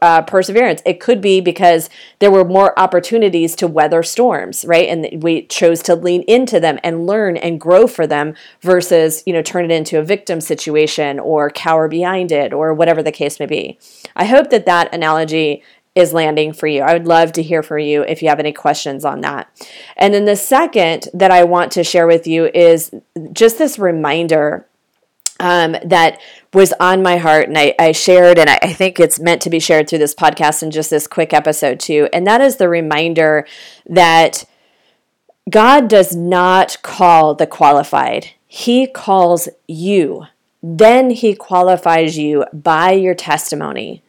uh, 0.01 0.21
perseverance. 0.23 0.81
It 0.85 0.99
could 0.99 1.21
be 1.21 1.41
because 1.41 1.89
there 2.19 2.31
were 2.31 2.45
more 2.45 2.77
opportunities 2.79 3.55
to 3.57 3.67
weather 3.67 4.03
storms, 4.03 4.65
right? 4.65 4.87
And 4.89 5.23
we 5.23 5.45
chose 5.47 5.81
to 5.83 5.95
lean 5.95 6.23
into 6.23 6.59
them 6.59 6.79
and 6.83 7.07
learn 7.07 7.37
and 7.37 7.59
grow 7.59 7.87
for 7.87 8.05
them 8.05 8.35
versus, 8.61 9.23
you 9.25 9.33
know, 9.33 9.41
turn 9.41 9.65
it 9.65 9.71
into 9.71 9.99
a 9.99 10.03
victim 10.03 10.41
situation 10.41 11.19
or 11.19 11.49
cower 11.49 11.87
behind 11.87 12.31
it 12.31 12.53
or 12.53 12.73
whatever 12.73 13.01
the 13.01 13.11
case 13.11 13.39
may 13.39 13.45
be. 13.45 13.79
I 14.15 14.25
hope 14.25 14.49
that 14.51 14.65
that 14.65 14.93
analogy 14.93 15.63
is 15.97 16.13
landing 16.13 16.53
for 16.53 16.67
you. 16.67 16.83
I 16.83 16.93
would 16.93 17.07
love 17.07 17.31
to 17.33 17.41
hear 17.41 17.63
from 17.63 17.79
you 17.79 18.03
if 18.03 18.21
you 18.21 18.29
have 18.29 18.39
any 18.39 18.53
questions 18.53 19.03
on 19.03 19.21
that. 19.21 19.49
And 19.95 20.13
then 20.13 20.25
the 20.25 20.35
second 20.35 21.07
that 21.11 21.31
I 21.31 21.43
want 21.43 21.71
to 21.71 21.83
share 21.83 22.05
with 22.05 22.27
you 22.27 22.51
is 22.53 22.91
just 23.33 23.57
this 23.57 23.79
reminder 23.79 24.67
um, 25.39 25.75
that 25.83 26.19
was 26.53 26.73
on 26.79 27.03
my 27.03 27.17
heart 27.17 27.47
and 27.47 27.57
I, 27.57 27.75
I 27.77 27.91
shared, 27.91 28.39
and 28.39 28.49
I, 28.49 28.59
I, 28.61 28.73
think 28.73 28.99
it's 28.99 29.19
meant 29.19 29.41
to 29.43 29.49
be 29.49 29.59
shared 29.59 29.87
through 29.87 29.99
this 29.99 30.15
podcast 30.15 30.63
and 30.63 30.71
just 30.71 30.89
this 30.89 31.07
quick 31.07 31.33
episode 31.33 31.79
too. 31.79 32.09
And 32.11 32.25
that 32.25 32.41
is 32.41 32.57
the 32.57 32.69
reminder 32.69 33.45
that 33.85 34.45
God 35.49 35.87
does 35.87 36.15
not 36.15 36.81
call 36.81 37.35
the 37.35 37.47
qualified, 37.47 38.31
He 38.47 38.87
calls 38.87 39.47
you. 39.67 40.25
Then 40.63 41.11
He 41.11 41.35
qualifies 41.35 42.17
you 42.17 42.45
by 42.51 42.91
your 42.91 43.15
testimony. 43.15 44.03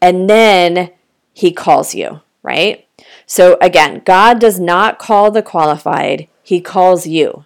And 0.00 0.30
then 0.30 0.90
He 1.32 1.52
calls 1.52 1.94
you, 1.94 2.20
right? 2.42 2.86
So 3.26 3.58
again, 3.60 4.02
God 4.04 4.38
does 4.38 4.60
not 4.60 4.98
call 4.98 5.30
the 5.30 5.42
qualified, 5.42 6.28
He 6.42 6.60
calls 6.60 7.06
you 7.06 7.44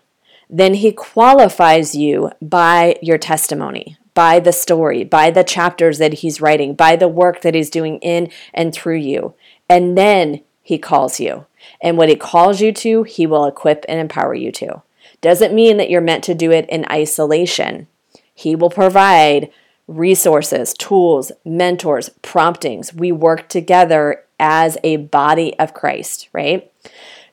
then 0.57 0.75
he 0.75 0.93
qualifies 0.93 1.97
you 1.97 2.31
by 2.41 2.97
your 3.03 3.19
testimony, 3.19 3.97
by 4.15 4.39
the 4.39 4.53
story, 4.53 5.03
by 5.03 5.29
the 5.29 5.43
chapters 5.43 5.99
that 5.99 6.15
he's 6.15 6.41
writing, 6.41 6.75
by 6.75 6.95
the 6.95 7.09
work 7.09 7.41
that 7.41 7.57
he's 7.57 7.69
doing 7.69 7.99
in 7.99 8.31
and 8.53 8.73
through 8.73 8.99
you. 8.99 9.35
And 9.69 9.99
then 9.99 10.43
he 10.63 10.79
calls 10.79 11.19
you. 11.19 11.47
And 11.83 11.99
what 11.99 12.09
he 12.09 12.15
calls 12.15 12.61
you 12.61 12.71
to, 12.73 13.03
he 13.03 13.27
will 13.27 13.47
equip 13.47 13.85
and 13.89 13.99
empower 13.99 14.33
you 14.33 14.53
to. 14.53 14.83
Doesn't 15.21 15.53
mean 15.53 15.77
that 15.79 15.91
you're 15.91 16.01
meant 16.01 16.23
to 16.25 16.35
do 16.37 16.53
it 16.53 16.69
in 16.69 16.87
isolation. 16.89 17.89
He 18.33 18.55
will 18.55 18.71
provide 18.71 19.51
resources, 19.89 20.73
tools, 20.75 21.33
mentors, 21.45 22.11
promptings. 22.23 22.95
We 22.95 23.11
work 23.11 23.49
together 23.49 24.23
as 24.39 24.79
a 24.85 24.99
body 24.99 25.59
of 25.59 25.75
Christ, 25.75 26.29
right? 26.33 26.71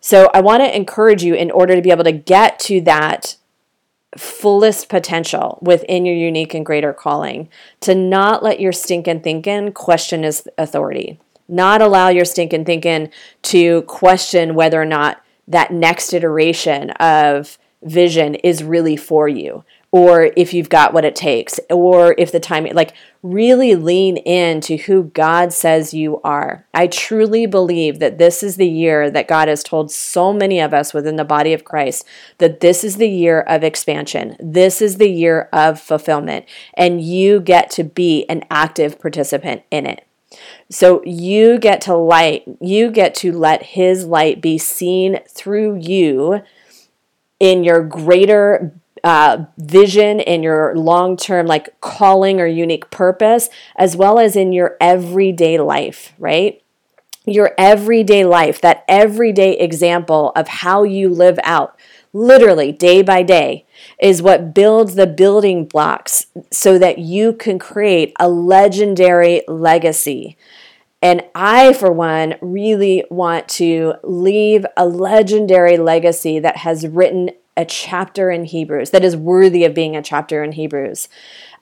So 0.02 0.30
I 0.34 0.42
want 0.42 0.64
to 0.64 0.76
encourage 0.76 1.24
you 1.24 1.36
in 1.36 1.52
order 1.52 1.76
to 1.76 1.82
be 1.82 1.92
able 1.92 2.04
to 2.04 2.12
get 2.12 2.60
to 2.62 2.82
that 2.82 3.38
fullest 4.18 4.90
potential 4.90 5.60
within 5.62 6.06
your 6.06 6.16
unique 6.16 6.54
and 6.54 6.66
greater 6.66 6.92
calling, 6.92 7.48
to 7.80 7.96
not 7.96 8.44
let 8.44 8.60
your 8.60 8.74
stinking 8.74 9.22
thinking 9.22 9.72
question 9.72 10.24
his 10.24 10.48
authority, 10.58 11.20
not 11.48 11.82
allow 11.82 12.10
your 12.10 12.26
stinking 12.26 12.66
thinking 12.66 13.10
to 13.44 13.84
question 13.84 14.56
whether 14.56 14.82
or 14.82 14.86
not 14.86 15.22
that 15.48 15.72
next 15.72 16.14
iteration 16.14 16.90
of 16.92 17.58
vision 17.84 18.36
is 18.36 18.64
really 18.64 18.98
for 18.98 19.28
you 19.28 19.64
or 19.92 20.32
if 20.38 20.54
you've 20.54 20.70
got 20.70 20.94
what 20.94 21.04
it 21.04 21.16
takes, 21.16 21.60
or 21.70 22.16
if 22.18 22.32
the 22.32 22.40
timing, 22.40 22.74
like 22.74 22.94
really 23.22 23.76
lean 23.76 24.18
into 24.18 24.78
who 24.78 25.04
God 25.04 25.52
says 25.52 25.94
you 25.94 26.22
are. 26.22 26.66
I 26.74 26.88
truly 26.88 27.46
believe 27.46 28.00
that 28.00 28.18
this 28.18 28.42
is 28.42 28.56
the 28.56 28.70
year 28.70 29.12
that 29.12 29.28
God 29.28 29.50
has 29.50 29.64
told 29.64 29.92
so 29.92 30.32
many 30.32 30.60
of 30.62 30.74
us 30.74 30.94
within 30.94 31.18
the 31.18 31.26
body 31.26 31.54
of 31.54 31.66
Christ 31.66 32.06
that 32.38 32.62
this 32.62 32.84
is 32.84 32.96
the 32.96 33.10
year 33.10 33.42
of 33.42 33.64
expansion. 33.64 34.38
This 34.40 34.82
is 34.82 34.98
the 34.98 35.10
year 35.10 35.50
of 35.52 35.80
fulfillment, 35.80 36.46
and 36.74 37.02
you 37.02 37.42
get 37.42 37.70
to 37.72 37.84
be 37.84 38.26
an 38.30 38.44
active 38.50 39.00
participant 39.00 39.64
in 39.70 39.86
it. 39.86 40.08
So 40.70 41.04
you 41.04 41.60
get 41.60 41.82
to 41.82 41.96
light, 41.96 42.44
you 42.62 42.90
get 42.92 43.14
to 43.16 43.34
let 43.34 43.62
his 43.62 44.06
light 44.06 44.42
be 44.42 44.58
seen 44.58 45.20
through 45.28 45.76
you 45.76 46.42
in 47.42 47.64
your 47.66 47.84
greater 47.84 48.72
uh, 49.04 49.46
vision 49.58 50.20
and 50.22 50.44
your 50.44 50.76
long 50.76 51.18
term 51.18 51.46
like 51.46 51.80
calling 51.82 52.40
or 52.40 52.46
unique 52.46 52.90
purpose, 52.92 53.50
as 53.76 53.96
well 53.96 54.20
as 54.20 54.36
in 54.36 54.54
your 54.54 54.78
everyday 54.80 55.58
life, 55.58 56.14
right? 56.20 56.62
Your 57.26 57.54
everyday 57.58 58.26
life, 58.26 58.62
that 58.62 58.84
everyday 58.88 59.58
example 59.58 60.32
of 60.36 60.48
how 60.48 60.84
you 60.84 61.10
live 61.10 61.40
out, 61.44 61.78
literally 62.14 62.72
day 62.72 63.02
by 63.02 63.22
day, 63.24 63.66
is 64.00 64.22
what 64.22 64.54
builds 64.54 64.96
the 64.96 65.08
building 65.08 65.66
blocks 65.66 66.28
so 66.52 66.80
that 66.80 66.98
you 66.98 67.34
can 67.34 67.60
create 67.60 68.14
a 68.20 68.28
legendary 68.28 69.44
legacy. 69.48 70.38
And 71.04 71.24
I, 71.34 71.74
for 71.74 71.92
one, 71.92 72.36
really 72.42 73.04
want 73.10 73.50
to 73.50 73.96
leave 74.04 74.66
a 74.78 74.86
legendary 74.86 75.78
legacy 75.78 76.38
that 76.40 76.58
has 76.58 76.88
written 76.88 77.32
a 77.58 77.66
chapter 77.66 78.32
in 78.32 78.46
Hebrews 78.46 78.92
that 78.92 79.04
is 79.04 79.16
worthy 79.16 79.66
of 79.66 79.74
being 79.74 79.96
a 79.96 80.02
chapter 80.02 80.44
in 80.44 80.54
Hebrews. 80.54 81.08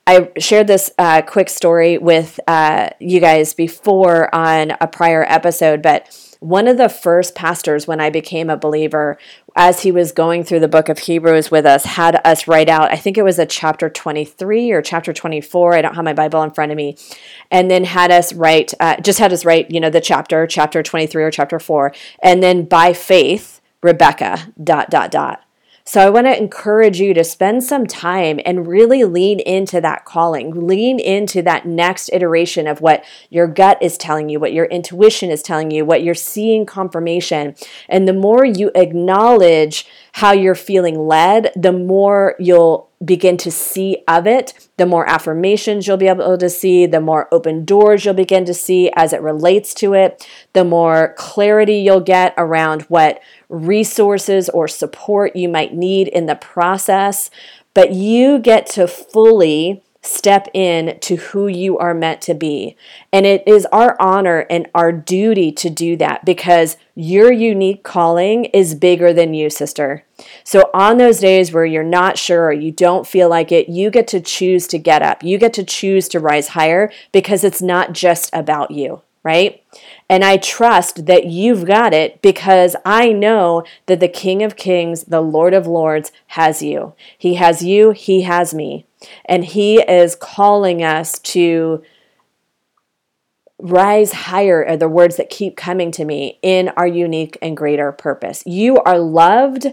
I 0.06 0.30
shared 0.38 0.66
this 0.66 0.90
uh, 0.98 1.22
quick 1.22 1.48
story 1.48 1.98
with 1.98 2.40
uh, 2.48 2.90
you 2.98 3.20
guys 3.20 3.54
before 3.54 4.34
on 4.34 4.72
a 4.80 4.88
prior 4.88 5.24
episode, 5.28 5.82
but 5.82 6.36
one 6.40 6.66
of 6.66 6.78
the 6.78 6.88
first 6.88 7.34
pastors 7.34 7.86
when 7.86 8.00
I 8.00 8.08
became 8.08 8.48
a 8.48 8.56
believer, 8.56 9.18
as 9.54 9.82
he 9.82 9.92
was 9.92 10.10
going 10.10 10.42
through 10.42 10.60
the 10.60 10.68
book 10.68 10.88
of 10.88 10.98
Hebrews 11.00 11.50
with 11.50 11.66
us, 11.66 11.84
had 11.84 12.20
us 12.24 12.48
write 12.48 12.70
out, 12.70 12.90
I 12.90 12.96
think 12.96 13.18
it 13.18 13.22
was 13.22 13.38
a 13.38 13.44
chapter 13.44 13.90
23 13.90 14.72
or 14.72 14.80
chapter 14.80 15.12
24. 15.12 15.74
I 15.74 15.82
don't 15.82 15.94
have 15.94 16.04
my 16.04 16.14
Bible 16.14 16.42
in 16.42 16.50
front 16.50 16.72
of 16.72 16.76
me. 16.76 16.96
And 17.50 17.70
then 17.70 17.84
had 17.84 18.10
us 18.10 18.32
write, 18.32 18.72
uh, 18.80 18.96
just 18.96 19.18
had 19.18 19.34
us 19.34 19.44
write, 19.44 19.70
you 19.70 19.80
know, 19.80 19.90
the 19.90 20.00
chapter, 20.00 20.46
chapter 20.46 20.82
23 20.82 21.22
or 21.22 21.30
chapter 21.30 21.60
4. 21.60 21.92
And 22.22 22.42
then 22.42 22.64
by 22.64 22.94
faith, 22.94 23.60
Rebecca, 23.82 24.52
dot, 24.62 24.88
dot, 24.88 25.10
dot. 25.10 25.44
So 25.90 26.00
I 26.00 26.08
want 26.08 26.28
to 26.28 26.38
encourage 26.38 27.00
you 27.00 27.14
to 27.14 27.24
spend 27.24 27.64
some 27.64 27.84
time 27.84 28.38
and 28.46 28.68
really 28.68 29.02
lean 29.02 29.40
into 29.40 29.80
that 29.80 30.04
calling, 30.04 30.68
lean 30.68 31.00
into 31.00 31.42
that 31.42 31.66
next 31.66 32.10
iteration 32.12 32.68
of 32.68 32.80
what 32.80 33.04
your 33.28 33.48
gut 33.48 33.76
is 33.82 33.98
telling 33.98 34.28
you, 34.28 34.38
what 34.38 34.52
your 34.52 34.66
intuition 34.66 35.32
is 35.32 35.42
telling 35.42 35.72
you, 35.72 35.84
what 35.84 36.04
you're 36.04 36.14
seeing 36.14 36.64
confirmation. 36.64 37.56
And 37.88 38.06
the 38.06 38.12
more 38.12 38.44
you 38.44 38.70
acknowledge 38.76 39.84
how 40.12 40.30
you're 40.30 40.54
feeling 40.54 40.96
led, 40.96 41.50
the 41.56 41.72
more 41.72 42.36
you'll 42.38 42.89
begin 43.04 43.36
to 43.38 43.50
see 43.50 43.98
of 44.06 44.26
it, 44.26 44.68
the 44.76 44.84
more 44.84 45.08
affirmations 45.08 45.86
you'll 45.86 45.96
be 45.96 46.08
able 46.08 46.36
to 46.36 46.50
see, 46.50 46.84
the 46.86 47.00
more 47.00 47.28
open 47.32 47.64
doors 47.64 48.04
you'll 48.04 48.14
begin 48.14 48.44
to 48.44 48.54
see 48.54 48.90
as 48.94 49.12
it 49.12 49.22
relates 49.22 49.72
to 49.74 49.94
it, 49.94 50.26
the 50.52 50.64
more 50.64 51.14
clarity 51.16 51.76
you'll 51.76 52.00
get 52.00 52.34
around 52.36 52.82
what 52.82 53.20
resources 53.48 54.48
or 54.50 54.68
support 54.68 55.34
you 55.34 55.48
might 55.48 55.74
need 55.74 56.08
in 56.08 56.26
the 56.26 56.36
process. 56.36 57.30
But 57.72 57.92
you 57.92 58.38
get 58.38 58.66
to 58.70 58.86
fully 58.86 59.82
step 60.02 60.48
in 60.54 60.98
to 61.00 61.16
who 61.16 61.46
you 61.46 61.78
are 61.78 61.92
meant 61.92 62.22
to 62.22 62.34
be. 62.34 62.76
And 63.12 63.26
it 63.26 63.42
is 63.46 63.66
our 63.66 63.96
honor 64.00 64.46
and 64.48 64.68
our 64.74 64.92
duty 64.92 65.52
to 65.52 65.68
do 65.68 65.96
that 65.96 66.24
because 66.24 66.76
your 66.94 67.32
unique 67.32 67.82
calling 67.82 68.46
is 68.46 68.74
bigger 68.74 69.12
than 69.12 69.34
you, 69.34 69.50
sister. 69.50 70.04
So, 70.44 70.70
on 70.74 70.98
those 70.98 71.20
days 71.20 71.52
where 71.52 71.64
you're 71.64 71.82
not 71.82 72.18
sure 72.18 72.46
or 72.46 72.52
you 72.52 72.72
don't 72.72 73.06
feel 73.06 73.28
like 73.28 73.52
it, 73.52 73.68
you 73.68 73.90
get 73.90 74.06
to 74.08 74.20
choose 74.20 74.66
to 74.68 74.78
get 74.78 75.02
up. 75.02 75.22
You 75.22 75.38
get 75.38 75.52
to 75.54 75.64
choose 75.64 76.08
to 76.08 76.20
rise 76.20 76.48
higher 76.48 76.90
because 77.12 77.44
it's 77.44 77.62
not 77.62 77.92
just 77.92 78.30
about 78.32 78.70
you, 78.70 79.02
right? 79.22 79.62
And 80.08 80.24
I 80.24 80.38
trust 80.38 81.06
that 81.06 81.26
you've 81.26 81.66
got 81.66 81.92
it 81.92 82.22
because 82.22 82.74
I 82.84 83.12
know 83.12 83.64
that 83.86 84.00
the 84.00 84.08
King 84.08 84.42
of 84.42 84.56
Kings, 84.56 85.04
the 85.04 85.20
Lord 85.20 85.54
of 85.54 85.66
Lords, 85.66 86.10
has 86.28 86.62
you. 86.62 86.94
He 87.16 87.34
has 87.34 87.62
you, 87.62 87.90
He 87.90 88.22
has 88.22 88.54
me. 88.54 88.86
And 89.26 89.44
He 89.44 89.80
is 89.80 90.14
calling 90.14 90.82
us 90.82 91.18
to 91.20 91.82
rise 93.62 94.12
higher 94.12 94.64
are 94.64 94.76
the 94.76 94.88
words 94.88 95.16
that 95.16 95.28
keep 95.28 95.56
coming 95.56 95.90
to 95.92 96.04
me 96.04 96.38
in 96.42 96.70
our 96.76 96.86
unique 96.86 97.36
and 97.42 97.56
greater 97.56 97.92
purpose. 97.92 98.42
You 98.46 98.78
are 98.78 98.98
loved, 98.98 99.66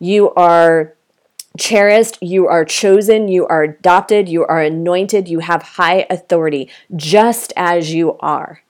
you 0.00 0.30
are 0.34 0.94
cherished, 1.56 2.18
you 2.20 2.46
are 2.46 2.64
chosen, 2.64 3.28
you 3.28 3.46
are 3.46 3.62
adopted, 3.62 4.28
you 4.28 4.44
are 4.44 4.60
anointed, 4.60 5.28
you 5.28 5.40
have 5.40 5.62
high 5.62 6.06
authority, 6.10 6.68
just 6.96 7.52
as 7.56 7.94
you 7.94 8.16
are. 8.18 8.62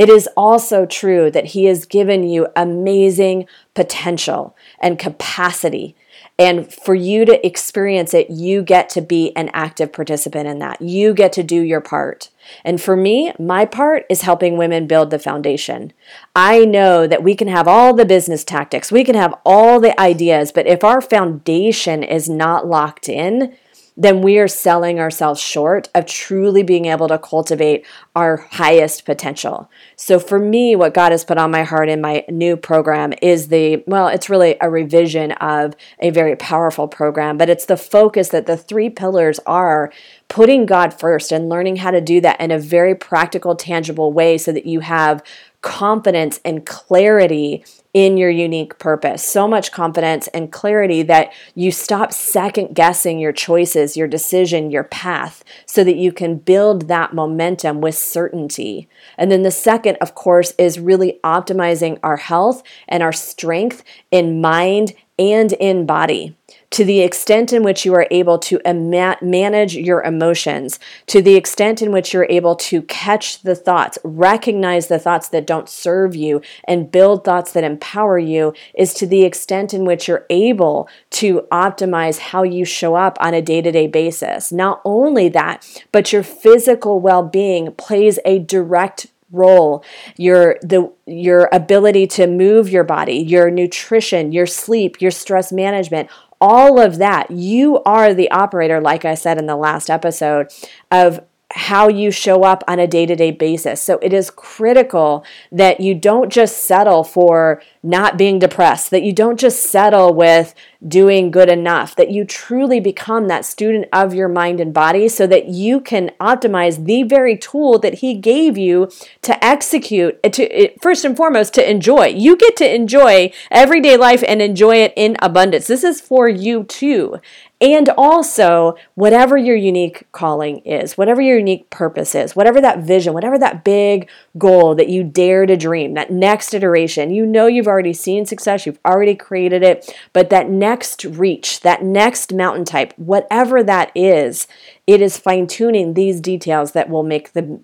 It 0.00 0.08
is 0.08 0.28
also 0.36 0.86
true 0.86 1.30
that 1.30 1.46
He 1.46 1.66
has 1.66 1.84
given 1.84 2.28
you 2.28 2.48
amazing 2.56 3.46
potential 3.74 4.56
and 4.80 4.98
capacity 4.98 5.94
and 6.40 6.72
for 6.72 6.94
you 6.94 7.26
to 7.26 7.46
experience 7.46 8.14
it, 8.14 8.30
you 8.30 8.62
get 8.62 8.88
to 8.90 9.02
be 9.02 9.36
an 9.36 9.50
active 9.52 9.92
participant 9.92 10.48
in 10.48 10.58
that. 10.60 10.80
You 10.80 11.12
get 11.12 11.34
to 11.34 11.42
do 11.42 11.60
your 11.60 11.82
part. 11.82 12.30
And 12.64 12.80
for 12.80 12.96
me, 12.96 13.34
my 13.38 13.66
part 13.66 14.06
is 14.08 14.22
helping 14.22 14.56
women 14.56 14.86
build 14.86 15.10
the 15.10 15.18
foundation. 15.18 15.92
I 16.34 16.64
know 16.64 17.06
that 17.06 17.22
we 17.22 17.34
can 17.34 17.48
have 17.48 17.68
all 17.68 17.92
the 17.92 18.06
business 18.06 18.42
tactics, 18.42 18.90
we 18.90 19.04
can 19.04 19.16
have 19.16 19.34
all 19.44 19.80
the 19.80 19.98
ideas, 20.00 20.50
but 20.50 20.66
if 20.66 20.82
our 20.82 21.02
foundation 21.02 22.02
is 22.02 22.26
not 22.26 22.66
locked 22.66 23.10
in, 23.10 23.54
then 24.00 24.22
we 24.22 24.38
are 24.38 24.48
selling 24.48 24.98
ourselves 24.98 25.42
short 25.42 25.90
of 25.94 26.06
truly 26.06 26.62
being 26.62 26.86
able 26.86 27.06
to 27.06 27.18
cultivate 27.18 27.84
our 28.16 28.38
highest 28.38 29.04
potential. 29.04 29.70
So, 29.94 30.18
for 30.18 30.38
me, 30.38 30.74
what 30.74 30.94
God 30.94 31.12
has 31.12 31.22
put 31.22 31.36
on 31.36 31.50
my 31.50 31.64
heart 31.64 31.90
in 31.90 32.00
my 32.00 32.24
new 32.30 32.56
program 32.56 33.12
is 33.20 33.48
the 33.48 33.84
well, 33.86 34.08
it's 34.08 34.30
really 34.30 34.56
a 34.62 34.70
revision 34.70 35.32
of 35.32 35.76
a 35.98 36.08
very 36.08 36.34
powerful 36.34 36.88
program, 36.88 37.36
but 37.36 37.50
it's 37.50 37.66
the 37.66 37.76
focus 37.76 38.30
that 38.30 38.46
the 38.46 38.56
three 38.56 38.88
pillars 38.88 39.38
are 39.44 39.92
putting 40.28 40.64
God 40.64 40.98
first 40.98 41.30
and 41.30 41.50
learning 41.50 41.76
how 41.76 41.90
to 41.90 42.00
do 42.00 42.22
that 42.22 42.40
in 42.40 42.50
a 42.50 42.58
very 42.58 42.94
practical, 42.94 43.54
tangible 43.54 44.14
way 44.14 44.38
so 44.38 44.50
that 44.50 44.64
you 44.64 44.80
have 44.80 45.22
confidence 45.60 46.40
and 46.42 46.64
clarity 46.64 47.64
in 47.92 48.16
your 48.16 48.30
unique 48.30 48.78
purpose. 48.78 49.26
So 49.26 49.48
much 49.48 49.72
confidence 49.72 50.28
and 50.28 50.52
clarity 50.52 51.02
that 51.02 51.32
you 51.54 51.72
stop 51.72 52.12
second 52.12 52.74
guessing 52.74 53.18
your 53.18 53.32
choices, 53.32 53.96
your 53.96 54.06
decision, 54.06 54.70
your 54.70 54.84
path, 54.84 55.42
so 55.66 55.82
that 55.84 55.96
you 55.96 56.12
can 56.12 56.36
build 56.36 56.88
that 56.88 57.12
momentum 57.12 57.80
with 57.80 57.96
certainty. 57.96 58.88
And 59.18 59.30
then 59.30 59.42
the 59.42 59.50
second, 59.50 59.96
of 60.00 60.14
course, 60.14 60.52
is 60.58 60.78
really 60.78 61.18
optimizing 61.24 61.98
our 62.02 62.16
health 62.16 62.62
and 62.88 63.02
our 63.02 63.12
strength 63.12 63.82
in 64.10 64.40
mind 64.40 64.92
and 65.18 65.52
in 65.54 65.84
body 65.84 66.36
to 66.70 66.84
the 66.84 67.00
extent 67.00 67.52
in 67.52 67.62
which 67.62 67.84
you 67.84 67.94
are 67.94 68.06
able 68.10 68.38
to 68.38 68.60
manage 68.64 69.74
your 69.74 70.02
emotions, 70.02 70.78
to 71.06 71.20
the 71.20 71.34
extent 71.34 71.82
in 71.82 71.92
which 71.92 72.12
you're 72.12 72.26
able 72.30 72.54
to 72.54 72.82
catch 72.82 73.42
the 73.42 73.56
thoughts, 73.56 73.98
recognize 74.04 74.86
the 74.86 74.98
thoughts 74.98 75.28
that 75.28 75.46
don't 75.46 75.68
serve 75.68 76.14
you, 76.14 76.40
and 76.64 76.92
build 76.92 77.24
thoughts 77.24 77.52
that 77.52 77.64
empower 77.64 78.18
you, 78.18 78.54
is 78.74 78.94
to 78.94 79.06
the 79.06 79.24
extent 79.24 79.74
in 79.74 79.84
which 79.84 80.06
you're 80.06 80.26
able 80.30 80.88
to 81.10 81.46
optimize 81.50 82.18
how 82.18 82.42
you 82.42 82.64
show 82.64 82.94
up 82.94 83.18
on 83.20 83.34
a 83.34 83.42
day 83.42 83.60
to 83.60 83.72
day 83.72 83.86
basis. 83.86 84.52
Not 84.52 84.80
only 84.84 85.28
that, 85.30 85.84
but 85.92 86.12
your 86.12 86.22
physical 86.22 87.00
well 87.00 87.22
being 87.22 87.72
plays 87.72 88.18
a 88.24 88.38
direct 88.38 89.06
role 89.32 89.84
your 90.16 90.58
the 90.60 90.92
your 91.06 91.48
ability 91.52 92.04
to 92.04 92.26
move 92.26 92.68
your 92.68 92.82
body 92.82 93.14
your 93.14 93.48
nutrition 93.48 94.32
your 94.32 94.46
sleep 94.46 95.00
your 95.00 95.12
stress 95.12 95.52
management 95.52 96.10
all 96.40 96.80
of 96.80 96.98
that, 96.98 97.30
you 97.30 97.82
are 97.84 98.14
the 98.14 98.30
operator, 98.30 98.80
like 98.80 99.04
I 99.04 99.14
said 99.14 99.38
in 99.38 99.46
the 99.46 99.56
last 99.56 99.90
episode, 99.90 100.48
of 100.90 101.20
how 101.52 101.88
you 101.88 102.10
show 102.10 102.44
up 102.44 102.62
on 102.68 102.78
a 102.78 102.86
day 102.86 103.06
to 103.06 103.16
day 103.16 103.32
basis. 103.32 103.82
So 103.82 103.98
it 104.02 104.12
is 104.12 104.30
critical 104.30 105.24
that 105.50 105.80
you 105.80 105.94
don't 105.94 106.30
just 106.30 106.64
settle 106.64 107.02
for 107.02 107.60
not 107.82 108.18
being 108.18 108.38
depressed, 108.38 108.90
that 108.90 109.02
you 109.02 109.12
don't 109.12 109.40
just 109.40 109.70
settle 109.70 110.12
with 110.12 110.54
doing 110.86 111.30
good 111.30 111.48
enough, 111.48 111.94
that 111.96 112.10
you 112.10 112.24
truly 112.24 112.80
become 112.80 113.28
that 113.28 113.44
student 113.44 113.86
of 113.92 114.14
your 114.14 114.28
mind 114.28 114.60
and 114.60 114.72
body 114.72 115.08
so 115.08 115.26
that 115.26 115.46
you 115.46 115.80
can 115.80 116.10
optimize 116.20 116.84
the 116.84 117.02
very 117.02 117.36
tool 117.36 117.78
that 117.78 117.94
He 117.94 118.14
gave 118.14 118.58
you 118.58 118.90
to 119.22 119.44
execute, 119.44 120.18
eh, 120.24 120.28
to 120.28 120.44
eh, 120.44 120.74
first 120.80 121.04
and 121.04 121.16
foremost, 121.16 121.54
to 121.54 121.70
enjoy. 121.70 122.06
You 122.06 122.36
get 122.36 122.56
to 122.56 122.74
enjoy 122.74 123.32
everyday 123.50 123.96
life 123.96 124.22
and 124.26 124.42
enjoy 124.42 124.76
it 124.76 124.92
in 124.96 125.16
abundance. 125.20 125.66
This 125.66 125.84
is 125.84 126.00
for 126.00 126.28
you 126.28 126.64
too. 126.64 127.20
And 127.62 127.90
also, 127.90 128.76
whatever 128.94 129.36
your 129.36 129.56
unique 129.56 130.10
calling 130.12 130.60
is, 130.60 130.96
whatever 130.96 131.20
your 131.20 131.36
unique 131.36 131.68
purpose 131.68 132.14
is, 132.14 132.34
whatever 132.34 132.58
that 132.62 132.78
vision, 132.78 133.12
whatever 133.12 133.38
that 133.38 133.64
big 133.64 134.08
goal 134.38 134.74
that 134.76 134.88
you 134.88 135.04
dare 135.04 135.44
to 135.44 135.58
dream, 135.58 135.92
that 135.92 136.10
next 136.10 136.54
iteration, 136.54 137.10
you 137.10 137.26
know 137.26 137.46
you've 137.46 137.68
already 137.70 137.94
seen 137.94 138.26
success, 138.26 138.66
you've 138.66 138.78
already 138.84 139.14
created 139.14 139.62
it, 139.62 139.90
but 140.12 140.28
that 140.28 140.50
next 140.50 141.04
reach, 141.04 141.60
that 141.60 141.82
next 141.82 142.34
mountain 142.34 142.66
type, 142.66 142.92
whatever 142.96 143.62
that 143.62 143.90
is, 143.94 144.46
it 144.86 145.00
is 145.00 145.16
fine 145.16 145.46
tuning 145.46 145.94
these 145.94 146.20
details 146.20 146.72
that 146.72 146.90
will 146.90 147.02
make 147.02 147.32
the 147.32 147.60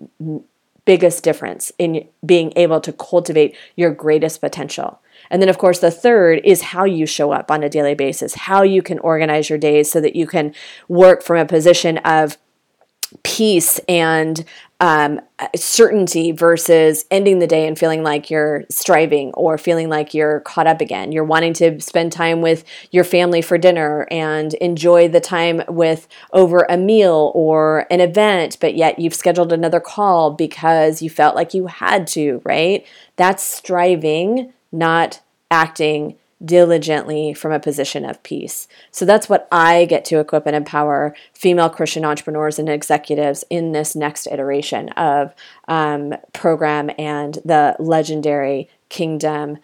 biggest 0.85 1.23
difference 1.23 1.71
in 1.77 2.07
being 2.25 2.53
able 2.55 2.79
to 2.79 2.93
cultivate 2.93 3.55
your 3.75 3.91
greatest 3.91 4.41
potential. 4.41 4.99
And 5.29 5.41
then, 5.41 5.49
of 5.49 5.57
course, 5.57 5.79
the 5.79 5.91
third 5.91 6.39
is 6.43 6.61
how 6.61 6.85
you 6.85 7.05
show 7.05 7.31
up 7.31 7.51
on 7.51 7.61
a 7.61 7.69
daily 7.69 7.93
basis, 7.93 8.33
how 8.33 8.63
you 8.63 8.81
can 8.81 8.97
organize 8.99 9.49
your 9.49 9.59
days 9.59 9.91
so 9.91 9.99
that 9.99 10.15
you 10.15 10.25
can 10.25 10.55
work 10.87 11.21
from 11.21 11.37
a 11.37 11.45
position 11.45 11.97
of 11.99 12.37
peace 13.23 13.79
and 13.87 14.45
um, 14.79 15.19
certainty 15.55 16.31
versus 16.31 17.05
ending 17.09 17.39
the 17.39 17.47
day 17.47 17.67
and 17.67 17.79
feeling 17.79 18.03
like 18.03 18.29
you're 18.29 18.63
striving 18.69 19.31
or 19.33 19.57
feeling 19.57 19.89
like 19.89 20.13
you're 20.13 20.41
caught 20.41 20.67
up 20.67 20.81
again. 20.81 21.11
You're 21.11 21.23
wanting 21.23 21.53
to 21.53 21.79
spend 21.81 22.11
time 22.11 22.41
with 22.41 22.63
your 22.91 23.03
family 23.03 23.41
for 23.41 23.57
dinner 23.57 24.07
and 24.11 24.53
enjoy 24.55 25.07
the 25.07 25.19
time 25.19 25.63
with 25.67 26.07
over 26.31 26.65
a 26.69 26.77
meal 26.77 27.31
or 27.33 27.87
an 27.89 28.01
event, 28.01 28.57
but 28.61 28.75
yet 28.75 28.99
you've 28.99 29.15
scheduled 29.15 29.51
another 29.51 29.79
call 29.79 30.31
because 30.31 31.01
you 31.01 31.09
felt 31.09 31.35
like 31.35 31.53
you 31.53 31.67
had 31.67 32.05
to, 32.07 32.41
right? 32.43 32.85
That's 33.15 33.43
striving 33.43 34.53
not 34.71 35.21
acting 35.49 36.15
diligently 36.43 37.33
from 37.33 37.51
a 37.51 37.59
position 37.59 38.05
of 38.05 38.21
peace. 38.23 38.67
So 38.91 39.05
that's 39.05 39.27
what 39.27 39.47
I 39.51 39.85
get 39.85 40.05
to 40.05 40.19
equip 40.19 40.45
and 40.45 40.55
empower 40.55 41.15
female 41.33 41.69
Christian 41.69 42.05
entrepreneurs 42.05 42.59
and 42.59 42.69
executives 42.69 43.43
in 43.49 43.71
this 43.71 43.95
next 43.95 44.27
iteration 44.27 44.89
of 44.89 45.33
um, 45.67 46.13
program 46.33 46.91
and 46.97 47.35
the 47.43 47.75
legendary 47.79 48.69
kingdom 48.89 49.57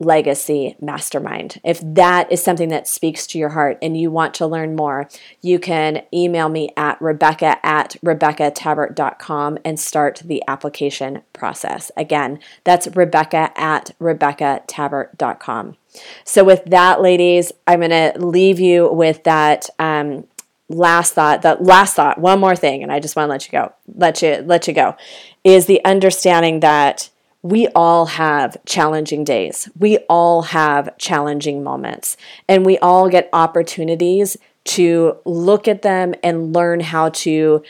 Legacy 0.00 0.76
Mastermind. 0.80 1.60
If 1.62 1.80
that 1.82 2.30
is 2.30 2.42
something 2.42 2.68
that 2.70 2.88
speaks 2.88 3.26
to 3.28 3.38
your 3.38 3.50
heart 3.50 3.78
and 3.80 3.96
you 3.96 4.10
want 4.10 4.34
to 4.34 4.46
learn 4.46 4.74
more, 4.74 5.08
you 5.40 5.58
can 5.60 6.02
email 6.12 6.48
me 6.48 6.70
at 6.76 7.00
Rebecca 7.00 7.64
at 7.64 7.96
RebeccaTabbert.com 8.04 9.58
and 9.64 9.78
start 9.78 10.22
the 10.24 10.42
application 10.48 11.22
process. 11.32 11.92
Again, 11.96 12.40
that's 12.64 12.88
Rebecca 12.88 13.52
at 13.56 13.92
RebeccaTabbert.com. 14.00 15.76
So, 16.24 16.44
with 16.44 16.64
that, 16.66 17.00
ladies, 17.00 17.52
I'm 17.66 17.80
going 17.80 17.90
to 17.90 18.12
leave 18.18 18.60
you 18.60 18.92
with 18.92 19.24
that. 19.24 19.68
Um, 19.78 20.26
last 20.70 21.12
thought 21.12 21.42
that 21.42 21.62
last 21.62 21.94
thought 21.94 22.18
one 22.18 22.40
more 22.40 22.56
thing 22.56 22.82
and 22.82 22.90
i 22.90 22.98
just 22.98 23.16
want 23.16 23.28
to 23.28 23.30
let 23.30 23.44
you 23.44 23.52
go 23.52 23.70
let 23.96 24.22
you 24.22 24.36
let 24.46 24.66
you 24.66 24.72
go 24.72 24.96
is 25.44 25.66
the 25.66 25.84
understanding 25.84 26.60
that 26.60 27.10
we 27.44 27.68
all 27.74 28.06
have 28.06 28.56
challenging 28.64 29.22
days. 29.22 29.68
We 29.78 29.98
all 30.08 30.42
have 30.42 30.96
challenging 30.96 31.62
moments. 31.62 32.16
And 32.48 32.64
we 32.64 32.78
all 32.78 33.10
get 33.10 33.28
opportunities 33.34 34.38
to 34.64 35.18
look 35.26 35.68
at 35.68 35.82
them 35.82 36.14
and 36.22 36.54
learn 36.54 36.80
how 36.80 37.10
to 37.10 37.62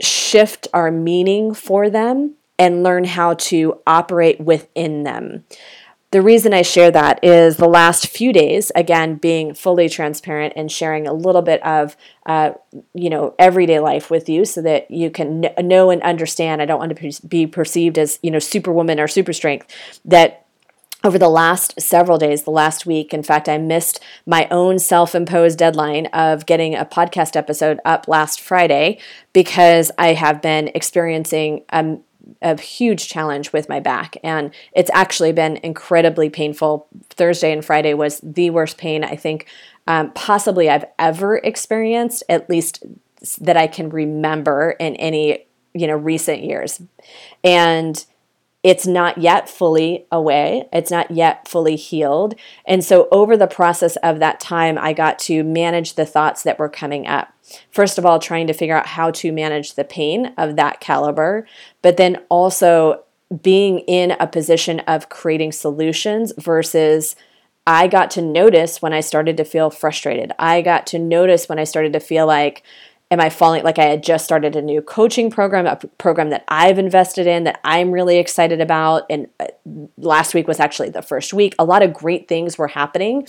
shift 0.00 0.68
our 0.72 0.92
meaning 0.92 1.54
for 1.54 1.90
them 1.90 2.36
and 2.56 2.84
learn 2.84 3.02
how 3.02 3.34
to 3.34 3.80
operate 3.84 4.40
within 4.40 5.02
them. 5.02 5.44
The 6.12 6.22
reason 6.22 6.52
I 6.52 6.62
share 6.62 6.90
that 6.90 7.22
is 7.22 7.56
the 7.56 7.68
last 7.68 8.08
few 8.08 8.32
days, 8.32 8.72
again, 8.74 9.14
being 9.14 9.54
fully 9.54 9.88
transparent 9.88 10.54
and 10.56 10.70
sharing 10.70 11.06
a 11.06 11.12
little 11.12 11.42
bit 11.42 11.64
of, 11.64 11.96
uh, 12.26 12.52
you 12.94 13.08
know, 13.08 13.36
everyday 13.38 13.78
life 13.78 14.10
with 14.10 14.28
you 14.28 14.44
so 14.44 14.60
that 14.62 14.90
you 14.90 15.10
can 15.10 15.46
know 15.58 15.90
and 15.90 16.02
understand. 16.02 16.60
I 16.60 16.66
don't 16.66 16.80
want 16.80 16.96
to 16.96 17.28
be 17.28 17.46
perceived 17.46 17.96
as, 17.96 18.18
you 18.22 18.32
know, 18.32 18.40
superwoman 18.40 18.98
or 18.98 19.06
super 19.06 19.32
strength. 19.32 19.72
That 20.04 20.46
over 21.04 21.16
the 21.16 21.28
last 21.28 21.80
several 21.80 22.18
days, 22.18 22.42
the 22.42 22.50
last 22.50 22.86
week, 22.86 23.14
in 23.14 23.22
fact, 23.22 23.48
I 23.48 23.56
missed 23.58 24.00
my 24.26 24.48
own 24.50 24.80
self 24.80 25.14
imposed 25.14 25.58
deadline 25.58 26.06
of 26.06 26.44
getting 26.44 26.74
a 26.74 26.84
podcast 26.84 27.36
episode 27.36 27.78
up 27.84 28.08
last 28.08 28.40
Friday 28.40 28.98
because 29.32 29.92
I 29.96 30.14
have 30.14 30.42
been 30.42 30.72
experiencing 30.74 31.64
um, 31.70 32.02
a 32.42 32.60
huge 32.60 33.08
challenge 33.08 33.52
with 33.52 33.68
my 33.68 33.80
back. 33.80 34.16
And 34.22 34.50
it's 34.72 34.90
actually 34.92 35.32
been 35.32 35.58
incredibly 35.62 36.30
painful. 36.30 36.86
Thursday 37.10 37.52
and 37.52 37.64
friday 37.64 37.92
was 37.94 38.20
the 38.22 38.50
worst 38.50 38.78
pain 38.78 39.04
i 39.04 39.14
think 39.14 39.46
um, 39.86 40.10
possibly 40.12 40.70
i've 40.70 40.84
ever 40.98 41.36
experienced 41.38 42.22
at 42.28 42.48
least 42.48 42.82
that 43.40 43.56
i 43.56 43.66
can 43.66 43.90
remember 43.90 44.70
in 44.78 44.96
any 44.96 45.44
you 45.74 45.86
know 45.86 45.96
recent 45.96 46.42
years. 46.42 46.80
And 47.44 48.04
it's 48.62 48.86
not 48.86 49.18
yet 49.18 49.48
fully 49.48 50.06
away. 50.12 50.68
It's 50.72 50.90
not 50.90 51.10
yet 51.10 51.48
fully 51.48 51.76
healed. 51.76 52.34
And 52.66 52.84
so, 52.84 53.08
over 53.10 53.36
the 53.36 53.46
process 53.46 53.96
of 53.96 54.18
that 54.18 54.38
time, 54.38 54.76
I 54.78 54.92
got 54.92 55.18
to 55.20 55.42
manage 55.42 55.94
the 55.94 56.04
thoughts 56.04 56.42
that 56.42 56.58
were 56.58 56.68
coming 56.68 57.06
up. 57.06 57.32
First 57.70 57.96
of 57.96 58.04
all, 58.04 58.18
trying 58.18 58.46
to 58.48 58.52
figure 58.52 58.76
out 58.76 58.86
how 58.86 59.10
to 59.12 59.32
manage 59.32 59.74
the 59.74 59.84
pain 59.84 60.34
of 60.36 60.56
that 60.56 60.80
caliber, 60.80 61.46
but 61.80 61.96
then 61.96 62.18
also 62.28 63.02
being 63.42 63.80
in 63.80 64.12
a 64.20 64.26
position 64.26 64.80
of 64.80 65.08
creating 65.08 65.52
solutions 65.52 66.32
versus 66.36 67.16
I 67.66 67.86
got 67.86 68.10
to 68.12 68.22
notice 68.22 68.82
when 68.82 68.92
I 68.92 69.00
started 69.00 69.36
to 69.36 69.44
feel 69.44 69.70
frustrated. 69.70 70.32
I 70.38 70.60
got 70.60 70.86
to 70.88 70.98
notice 70.98 71.48
when 71.48 71.58
I 71.58 71.64
started 71.64 71.92
to 71.92 72.00
feel 72.00 72.26
like, 72.26 72.62
am 73.10 73.20
I 73.20 73.28
falling 73.28 73.64
like 73.64 73.78
I 73.78 73.86
had 73.86 74.02
just 74.02 74.24
started 74.24 74.54
a 74.54 74.62
new 74.62 74.80
coaching 74.80 75.30
program, 75.30 75.66
a 75.66 75.76
program 75.98 76.30
that 76.30 76.44
I've 76.48 76.78
invested 76.78 77.26
in 77.26 77.44
that 77.44 77.60
I'm 77.64 77.90
really 77.90 78.18
excited 78.18 78.60
about. 78.60 79.04
And 79.10 79.28
uh, 79.40 79.46
last 79.98 80.32
week 80.32 80.46
was 80.46 80.60
actually 80.60 80.90
the 80.90 81.02
first 81.02 81.34
week. 81.34 81.54
A 81.58 81.64
lot 81.64 81.82
of 81.82 81.92
great 81.92 82.28
things 82.28 82.56
were 82.56 82.68
happening. 82.68 83.26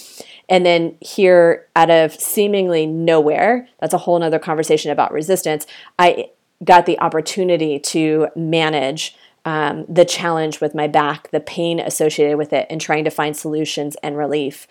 And 0.50 0.66
then 0.66 0.98
here, 1.02 1.68
out 1.76 1.90
of 1.90 2.14
seemingly 2.14 2.86
nowhere, 2.86 3.68
that's 3.80 3.94
a 3.94 4.00
whole 4.00 4.20
nother 4.20 4.40
conversation 4.40 4.92
about 4.92 5.12
resistance. 5.12 5.66
I 5.98 6.30
got 6.64 6.86
the 6.86 7.00
opportunity 7.00 7.80
to 7.80 8.28
manage 8.36 9.16
um, 9.46 9.86
the 9.90 10.06
challenge 10.06 10.62
with 10.62 10.76
my 10.76 10.88
back, 10.88 11.32
the 11.32 11.40
pain 11.40 11.80
associated 11.80 12.38
with 12.38 12.54
it, 12.54 12.68
and 12.70 12.80
trying 12.80 13.04
to 13.06 13.10
find 13.10 13.36
solutions 13.36 13.96
and 14.04 14.16
relief. 14.16 14.68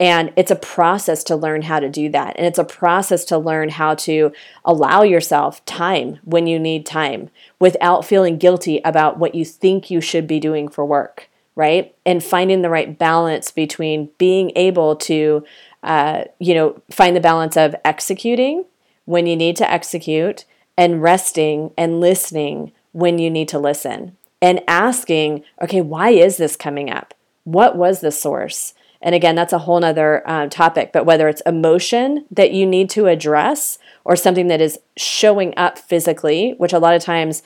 And 0.00 0.32
it's 0.36 0.50
a 0.50 0.56
process 0.56 1.24
to 1.24 1.36
learn 1.36 1.62
how 1.62 1.80
to 1.80 1.88
do 1.88 2.08
that. 2.10 2.36
And 2.36 2.46
it's 2.46 2.58
a 2.58 2.64
process 2.64 3.24
to 3.26 3.38
learn 3.38 3.70
how 3.70 3.94
to 3.96 4.32
allow 4.64 5.02
yourself 5.02 5.64
time 5.64 6.20
when 6.22 6.46
you 6.46 6.58
need 6.58 6.86
time 6.86 7.30
without 7.58 8.04
feeling 8.04 8.38
guilty 8.38 8.80
about 8.84 9.18
what 9.18 9.34
you 9.34 9.44
think 9.44 9.90
you 9.90 10.00
should 10.00 10.28
be 10.28 10.38
doing 10.38 10.68
for 10.68 10.84
work, 10.84 11.28
right? 11.56 11.94
And 12.06 12.22
finding 12.22 12.62
the 12.62 12.70
right 12.70 12.96
balance 12.96 13.50
between 13.50 14.10
being 14.18 14.52
able 14.54 14.94
to, 14.96 15.44
uh, 15.82 16.24
you 16.38 16.54
know, 16.54 16.80
find 16.90 17.16
the 17.16 17.20
balance 17.20 17.56
of 17.56 17.74
executing 17.84 18.64
when 19.04 19.26
you 19.26 19.34
need 19.34 19.56
to 19.56 19.68
execute 19.68 20.44
and 20.76 21.02
resting 21.02 21.72
and 21.76 22.00
listening 22.00 22.70
when 22.92 23.18
you 23.18 23.30
need 23.30 23.48
to 23.48 23.58
listen 23.58 24.16
and 24.40 24.62
asking, 24.68 25.42
okay, 25.60 25.80
why 25.80 26.10
is 26.10 26.36
this 26.36 26.54
coming 26.54 26.88
up? 26.88 27.14
What 27.42 27.76
was 27.76 28.00
the 28.00 28.12
source? 28.12 28.74
And 29.00 29.14
again, 29.14 29.34
that's 29.34 29.52
a 29.52 29.58
whole 29.58 29.80
nother 29.80 30.28
um, 30.28 30.50
topic, 30.50 30.90
but 30.92 31.06
whether 31.06 31.28
it's 31.28 31.42
emotion 31.42 32.26
that 32.30 32.52
you 32.52 32.66
need 32.66 32.90
to 32.90 33.06
address 33.06 33.78
or 34.04 34.16
something 34.16 34.48
that 34.48 34.60
is 34.60 34.78
showing 34.96 35.54
up 35.56 35.78
physically, 35.78 36.54
which 36.58 36.72
a 36.72 36.78
lot 36.78 36.94
of 36.94 37.02
times 37.02 37.42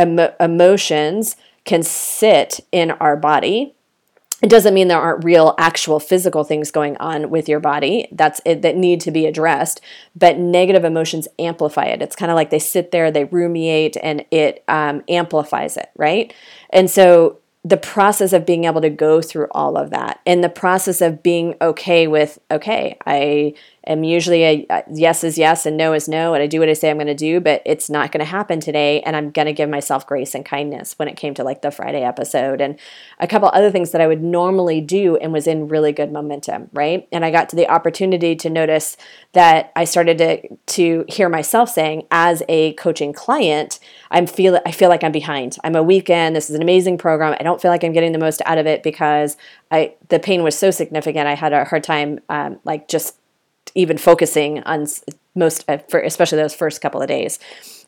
emo- 0.00 0.34
emotions 0.38 1.36
can 1.64 1.82
sit 1.82 2.60
in 2.70 2.92
our 2.92 3.16
body. 3.16 3.74
It 4.42 4.50
doesn't 4.50 4.74
mean 4.74 4.88
there 4.88 5.00
aren't 5.00 5.24
real, 5.24 5.54
actual 5.56 6.00
physical 6.00 6.42
things 6.42 6.72
going 6.72 6.96
on 6.96 7.30
with 7.30 7.48
your 7.48 7.60
body 7.60 8.08
that's 8.10 8.40
it, 8.44 8.62
that 8.62 8.76
need 8.76 9.00
to 9.02 9.12
be 9.12 9.26
addressed, 9.26 9.80
but 10.16 10.36
negative 10.36 10.84
emotions 10.84 11.28
amplify 11.38 11.84
it. 11.84 12.02
It's 12.02 12.16
kind 12.16 12.30
of 12.30 12.34
like 12.34 12.50
they 12.50 12.58
sit 12.58 12.90
there, 12.90 13.12
they 13.12 13.26
rumiate, 13.26 13.96
and 14.02 14.24
it 14.32 14.64
um, 14.66 15.04
amplifies 15.08 15.76
it, 15.76 15.90
right? 15.96 16.34
And 16.70 16.90
so 16.90 17.38
the 17.64 17.76
process 17.76 18.32
of 18.32 18.44
being 18.44 18.64
able 18.64 18.80
to 18.80 18.90
go 18.90 19.22
through 19.22 19.46
all 19.52 19.76
of 19.76 19.90
that 19.90 20.20
and 20.26 20.42
the 20.42 20.48
process 20.48 21.00
of 21.00 21.22
being 21.22 21.54
okay 21.60 22.06
with 22.06 22.38
okay 22.50 22.96
i 23.06 23.54
am 23.86 24.04
usually 24.04 24.44
a, 24.44 24.84
yes 24.90 25.24
is 25.24 25.36
yes 25.36 25.66
and 25.66 25.76
no 25.76 25.92
is 25.92 26.08
no, 26.08 26.34
and 26.34 26.42
I 26.42 26.46
do 26.46 26.60
what 26.60 26.68
I 26.68 26.72
say 26.72 26.90
I'm 26.90 26.96
going 26.96 27.06
to 27.06 27.14
do, 27.14 27.40
but 27.40 27.62
it's 27.64 27.90
not 27.90 28.12
going 28.12 28.24
to 28.24 28.30
happen 28.30 28.60
today. 28.60 29.00
And 29.02 29.16
I'm 29.16 29.30
going 29.30 29.46
to 29.46 29.52
give 29.52 29.68
myself 29.68 30.06
grace 30.06 30.34
and 30.34 30.44
kindness 30.44 30.98
when 30.98 31.08
it 31.08 31.16
came 31.16 31.34
to 31.34 31.44
like 31.44 31.62
the 31.62 31.70
Friday 31.70 32.02
episode 32.02 32.60
and 32.60 32.78
a 33.18 33.26
couple 33.26 33.48
other 33.52 33.70
things 33.70 33.90
that 33.90 34.00
I 34.00 34.06
would 34.06 34.22
normally 34.22 34.80
do 34.80 35.16
and 35.16 35.32
was 35.32 35.46
in 35.46 35.68
really 35.68 35.92
good 35.92 36.12
momentum, 36.12 36.70
right? 36.72 37.08
And 37.12 37.24
I 37.24 37.30
got 37.30 37.48
to 37.50 37.56
the 37.56 37.68
opportunity 37.68 38.36
to 38.36 38.50
notice 38.50 38.96
that 39.32 39.72
I 39.74 39.84
started 39.84 40.18
to 40.18 40.56
to 40.74 41.04
hear 41.08 41.28
myself 41.28 41.68
saying 41.68 42.06
as 42.10 42.42
a 42.48 42.74
coaching 42.74 43.12
client, 43.12 43.78
I'm 44.10 44.26
feel 44.26 44.60
I 44.66 44.72
feel 44.72 44.88
like 44.88 45.04
I'm 45.04 45.12
behind. 45.12 45.56
I'm 45.64 45.76
a 45.76 45.82
weekend. 45.82 46.36
This 46.36 46.50
is 46.50 46.56
an 46.56 46.62
amazing 46.62 46.98
program. 46.98 47.36
I 47.38 47.42
don't 47.42 47.60
feel 47.60 47.70
like 47.70 47.84
I'm 47.84 47.92
getting 47.92 48.12
the 48.12 48.18
most 48.18 48.42
out 48.46 48.58
of 48.58 48.66
it 48.66 48.82
because 48.82 49.36
I 49.70 49.94
the 50.08 50.18
pain 50.18 50.42
was 50.42 50.56
so 50.56 50.70
significant. 50.70 51.26
I 51.26 51.34
had 51.34 51.52
a 51.52 51.64
hard 51.64 51.84
time 51.84 52.20
um, 52.28 52.60
like 52.64 52.88
just 52.88 53.16
even 53.74 53.98
focusing 53.98 54.62
on 54.64 54.86
most, 55.34 55.64
uh, 55.68 55.78
for 55.88 56.00
especially 56.00 56.38
those 56.38 56.54
first 56.54 56.80
couple 56.80 57.00
of 57.00 57.08
days, 57.08 57.38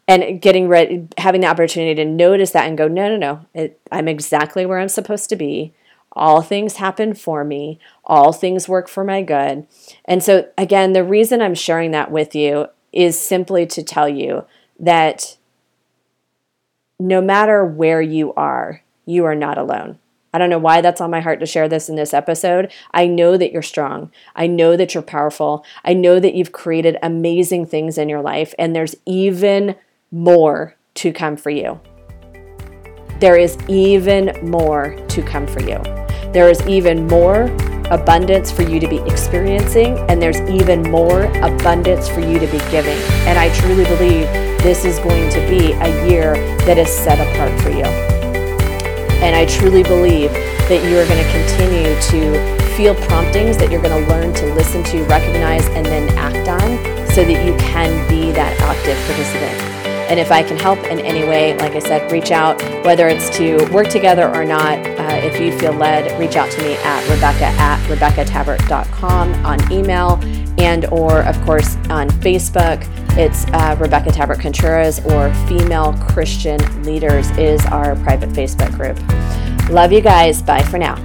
and 0.07 0.40
getting 0.40 0.68
ready, 0.68 1.09
having 1.18 1.40
the 1.40 1.47
opportunity 1.47 1.94
to 1.94 2.05
notice 2.05 2.51
that 2.51 2.66
and 2.66 2.77
go, 2.77 2.88
no, 2.88 3.09
no, 3.09 3.16
no, 3.16 3.47
it, 3.55 3.81
I'm 3.90 4.09
exactly 4.09 4.66
where 4.66 4.79
I'm 4.79 4.88
supposed 4.88 5.29
to 5.31 5.37
be. 5.37 5.73
All 6.12 6.42
things 6.42 6.77
happen 6.77 7.14
for 7.14 7.42
me. 7.44 7.81
All 8.05 8.33
things 8.33 8.68
work 8.68 8.88
for 8.88 9.03
my 9.03 9.23
good. 9.23 9.66
And 10.05 10.23
so, 10.23 10.49
again, 10.57 10.92
the 10.92 11.03
reason 11.03 11.42
I'm 11.42 11.57
sharing 11.57 11.90
that 11.90 12.11
with 12.11 12.35
you 12.35 12.68
is 12.92 13.18
simply 13.18 13.66
to 13.66 13.83
tell 13.83 14.09
you 14.09 14.44
that 14.79 15.37
no 17.01 17.20
matter 17.20 17.64
where 17.64 18.01
you 18.01 18.33
are, 18.35 18.83
you 19.05 19.25
are 19.25 19.35
not 19.35 19.59
alone. 19.59 19.99
I 20.35 20.38
don't 20.38 20.51
know 20.51 20.59
why 20.59 20.81
that's 20.81 21.01
on 21.01 21.12
my 21.12 21.20
heart 21.20 21.38
to 21.40 21.47
share 21.47 21.68
this 21.68 21.88
in 21.88 21.94
this 21.94 22.12
episode. 22.12 22.73
I 22.92 23.07
know 23.07 23.37
that 23.37 23.53
you're 23.53 23.62
strong. 23.62 24.11
I 24.35 24.49
know 24.49 24.77
that 24.77 24.92
you're 24.92 25.03
powerful. 25.05 25.64
I 25.85 25.92
know 25.92 26.18
that 26.18 26.35
you've 26.35 26.51
created 26.51 26.99
amazing 27.05 27.66
things 27.66 27.99
in 27.99 28.09
your 28.09 28.20
life, 28.20 28.53
and 28.59 28.75
there's 28.75 28.97
even 29.07 29.77
more 30.11 30.75
to 30.94 31.12
come 31.12 31.37
for 31.37 31.51
you. 31.51 31.81
There 33.20 33.37
is 33.37 33.57
even 33.68 34.33
more 34.42 34.97
to 35.11 35.23
come 35.23 35.47
for 35.47 35.61
you. 35.61 35.81
There 36.33 36.51
is 36.51 36.66
even 36.66 37.07
more 37.07 37.44
abundance 37.92 38.51
for 38.51 38.62
you 38.62 38.81
to 38.81 38.88
be 38.88 38.99
experiencing, 39.03 39.99
and 40.11 40.20
there's 40.20 40.40
even 40.51 40.83
more 40.90 41.27
abundance 41.44 42.09
for 42.09 42.18
you 42.18 42.40
to 42.40 42.47
be 42.49 42.59
giving. 42.73 42.99
And 43.29 43.38
I 43.38 43.55
truly 43.61 43.85
believe 43.85 44.27
this 44.64 44.85
is 44.85 44.99
going 44.99 45.31
to 45.31 45.38
be 45.49 45.75
a 45.75 46.09
year 46.11 46.35
that 46.64 46.77
is 46.77 46.90
set 46.90 47.20
apart 47.20 47.61
for 47.61 47.70
you. 47.70 48.13
And 49.22 49.37
I 49.37 49.46
truly 49.46 49.83
believe 49.83 50.33
that 50.33 50.83
you 50.88 50.98
are 50.98 51.07
going 51.07 51.22
to 51.22 51.31
continue 51.31 51.94
to 52.11 52.64
feel 52.77 52.94
promptings 53.07 53.57
that 53.59 53.70
you're 53.70 53.83
going 53.83 54.05
to 54.05 54.11
learn 54.11 54.35
to 54.35 54.55
listen 54.55 54.83
to, 54.85 55.05
recognize, 55.05 55.66
and 55.68 55.87
then 55.87 56.09
act 56.18 56.48
on 56.48 57.07
so 57.14 57.24
that 57.24 57.46
you 57.46 57.57
can 57.59 58.09
be 58.09 58.33
that 58.33 58.59
active 58.61 58.96
participant. 59.07 59.74
And 60.11 60.20
if 60.20 60.31
I 60.31 60.42
can 60.42 60.59
help 60.59 60.79
in 60.85 61.00
any 61.00 61.27
way, 61.27 61.57
like 61.57 61.72
I 61.72 61.79
said, 61.79 62.12
reach 62.12 62.31
out, 62.31 62.61
whether 62.85 63.09
it's 63.09 63.31
to 63.38 63.57
work 63.72 63.88
together 63.88 64.29
or 64.35 64.44
not. 64.44 64.79
Uh, 64.79 65.20
if 65.22 65.40
you 65.40 65.57
feel 65.59 65.72
led, 65.72 66.18
reach 66.20 66.37
out 66.37 66.50
to 66.53 66.62
me 66.62 66.74
at 66.74 67.09
Rebecca 67.09 67.46
at 67.46 67.81
RebeccaTabbert.com 67.88 69.46
on 69.46 69.72
email 69.72 70.20
and 70.59 70.85
or, 70.87 71.22
of 71.22 71.40
course, 71.44 71.77
on 71.88 72.11
Facebook. 72.20 72.85
It's 73.16 73.44
uh, 73.53 73.77
Rebecca 73.79 74.11
Tabbert 74.11 74.40
Contreras 74.40 74.98
or 75.05 75.33
Female 75.46 75.92
Christian 76.09 76.83
Leaders 76.83 77.31
is 77.38 77.64
our 77.66 77.94
private 77.96 78.31
Facebook 78.31 78.74
group. 78.74 78.98
Love 79.70 79.92
you 79.92 80.00
guys. 80.00 80.42
Bye 80.42 80.62
for 80.62 80.79
now. 80.79 80.96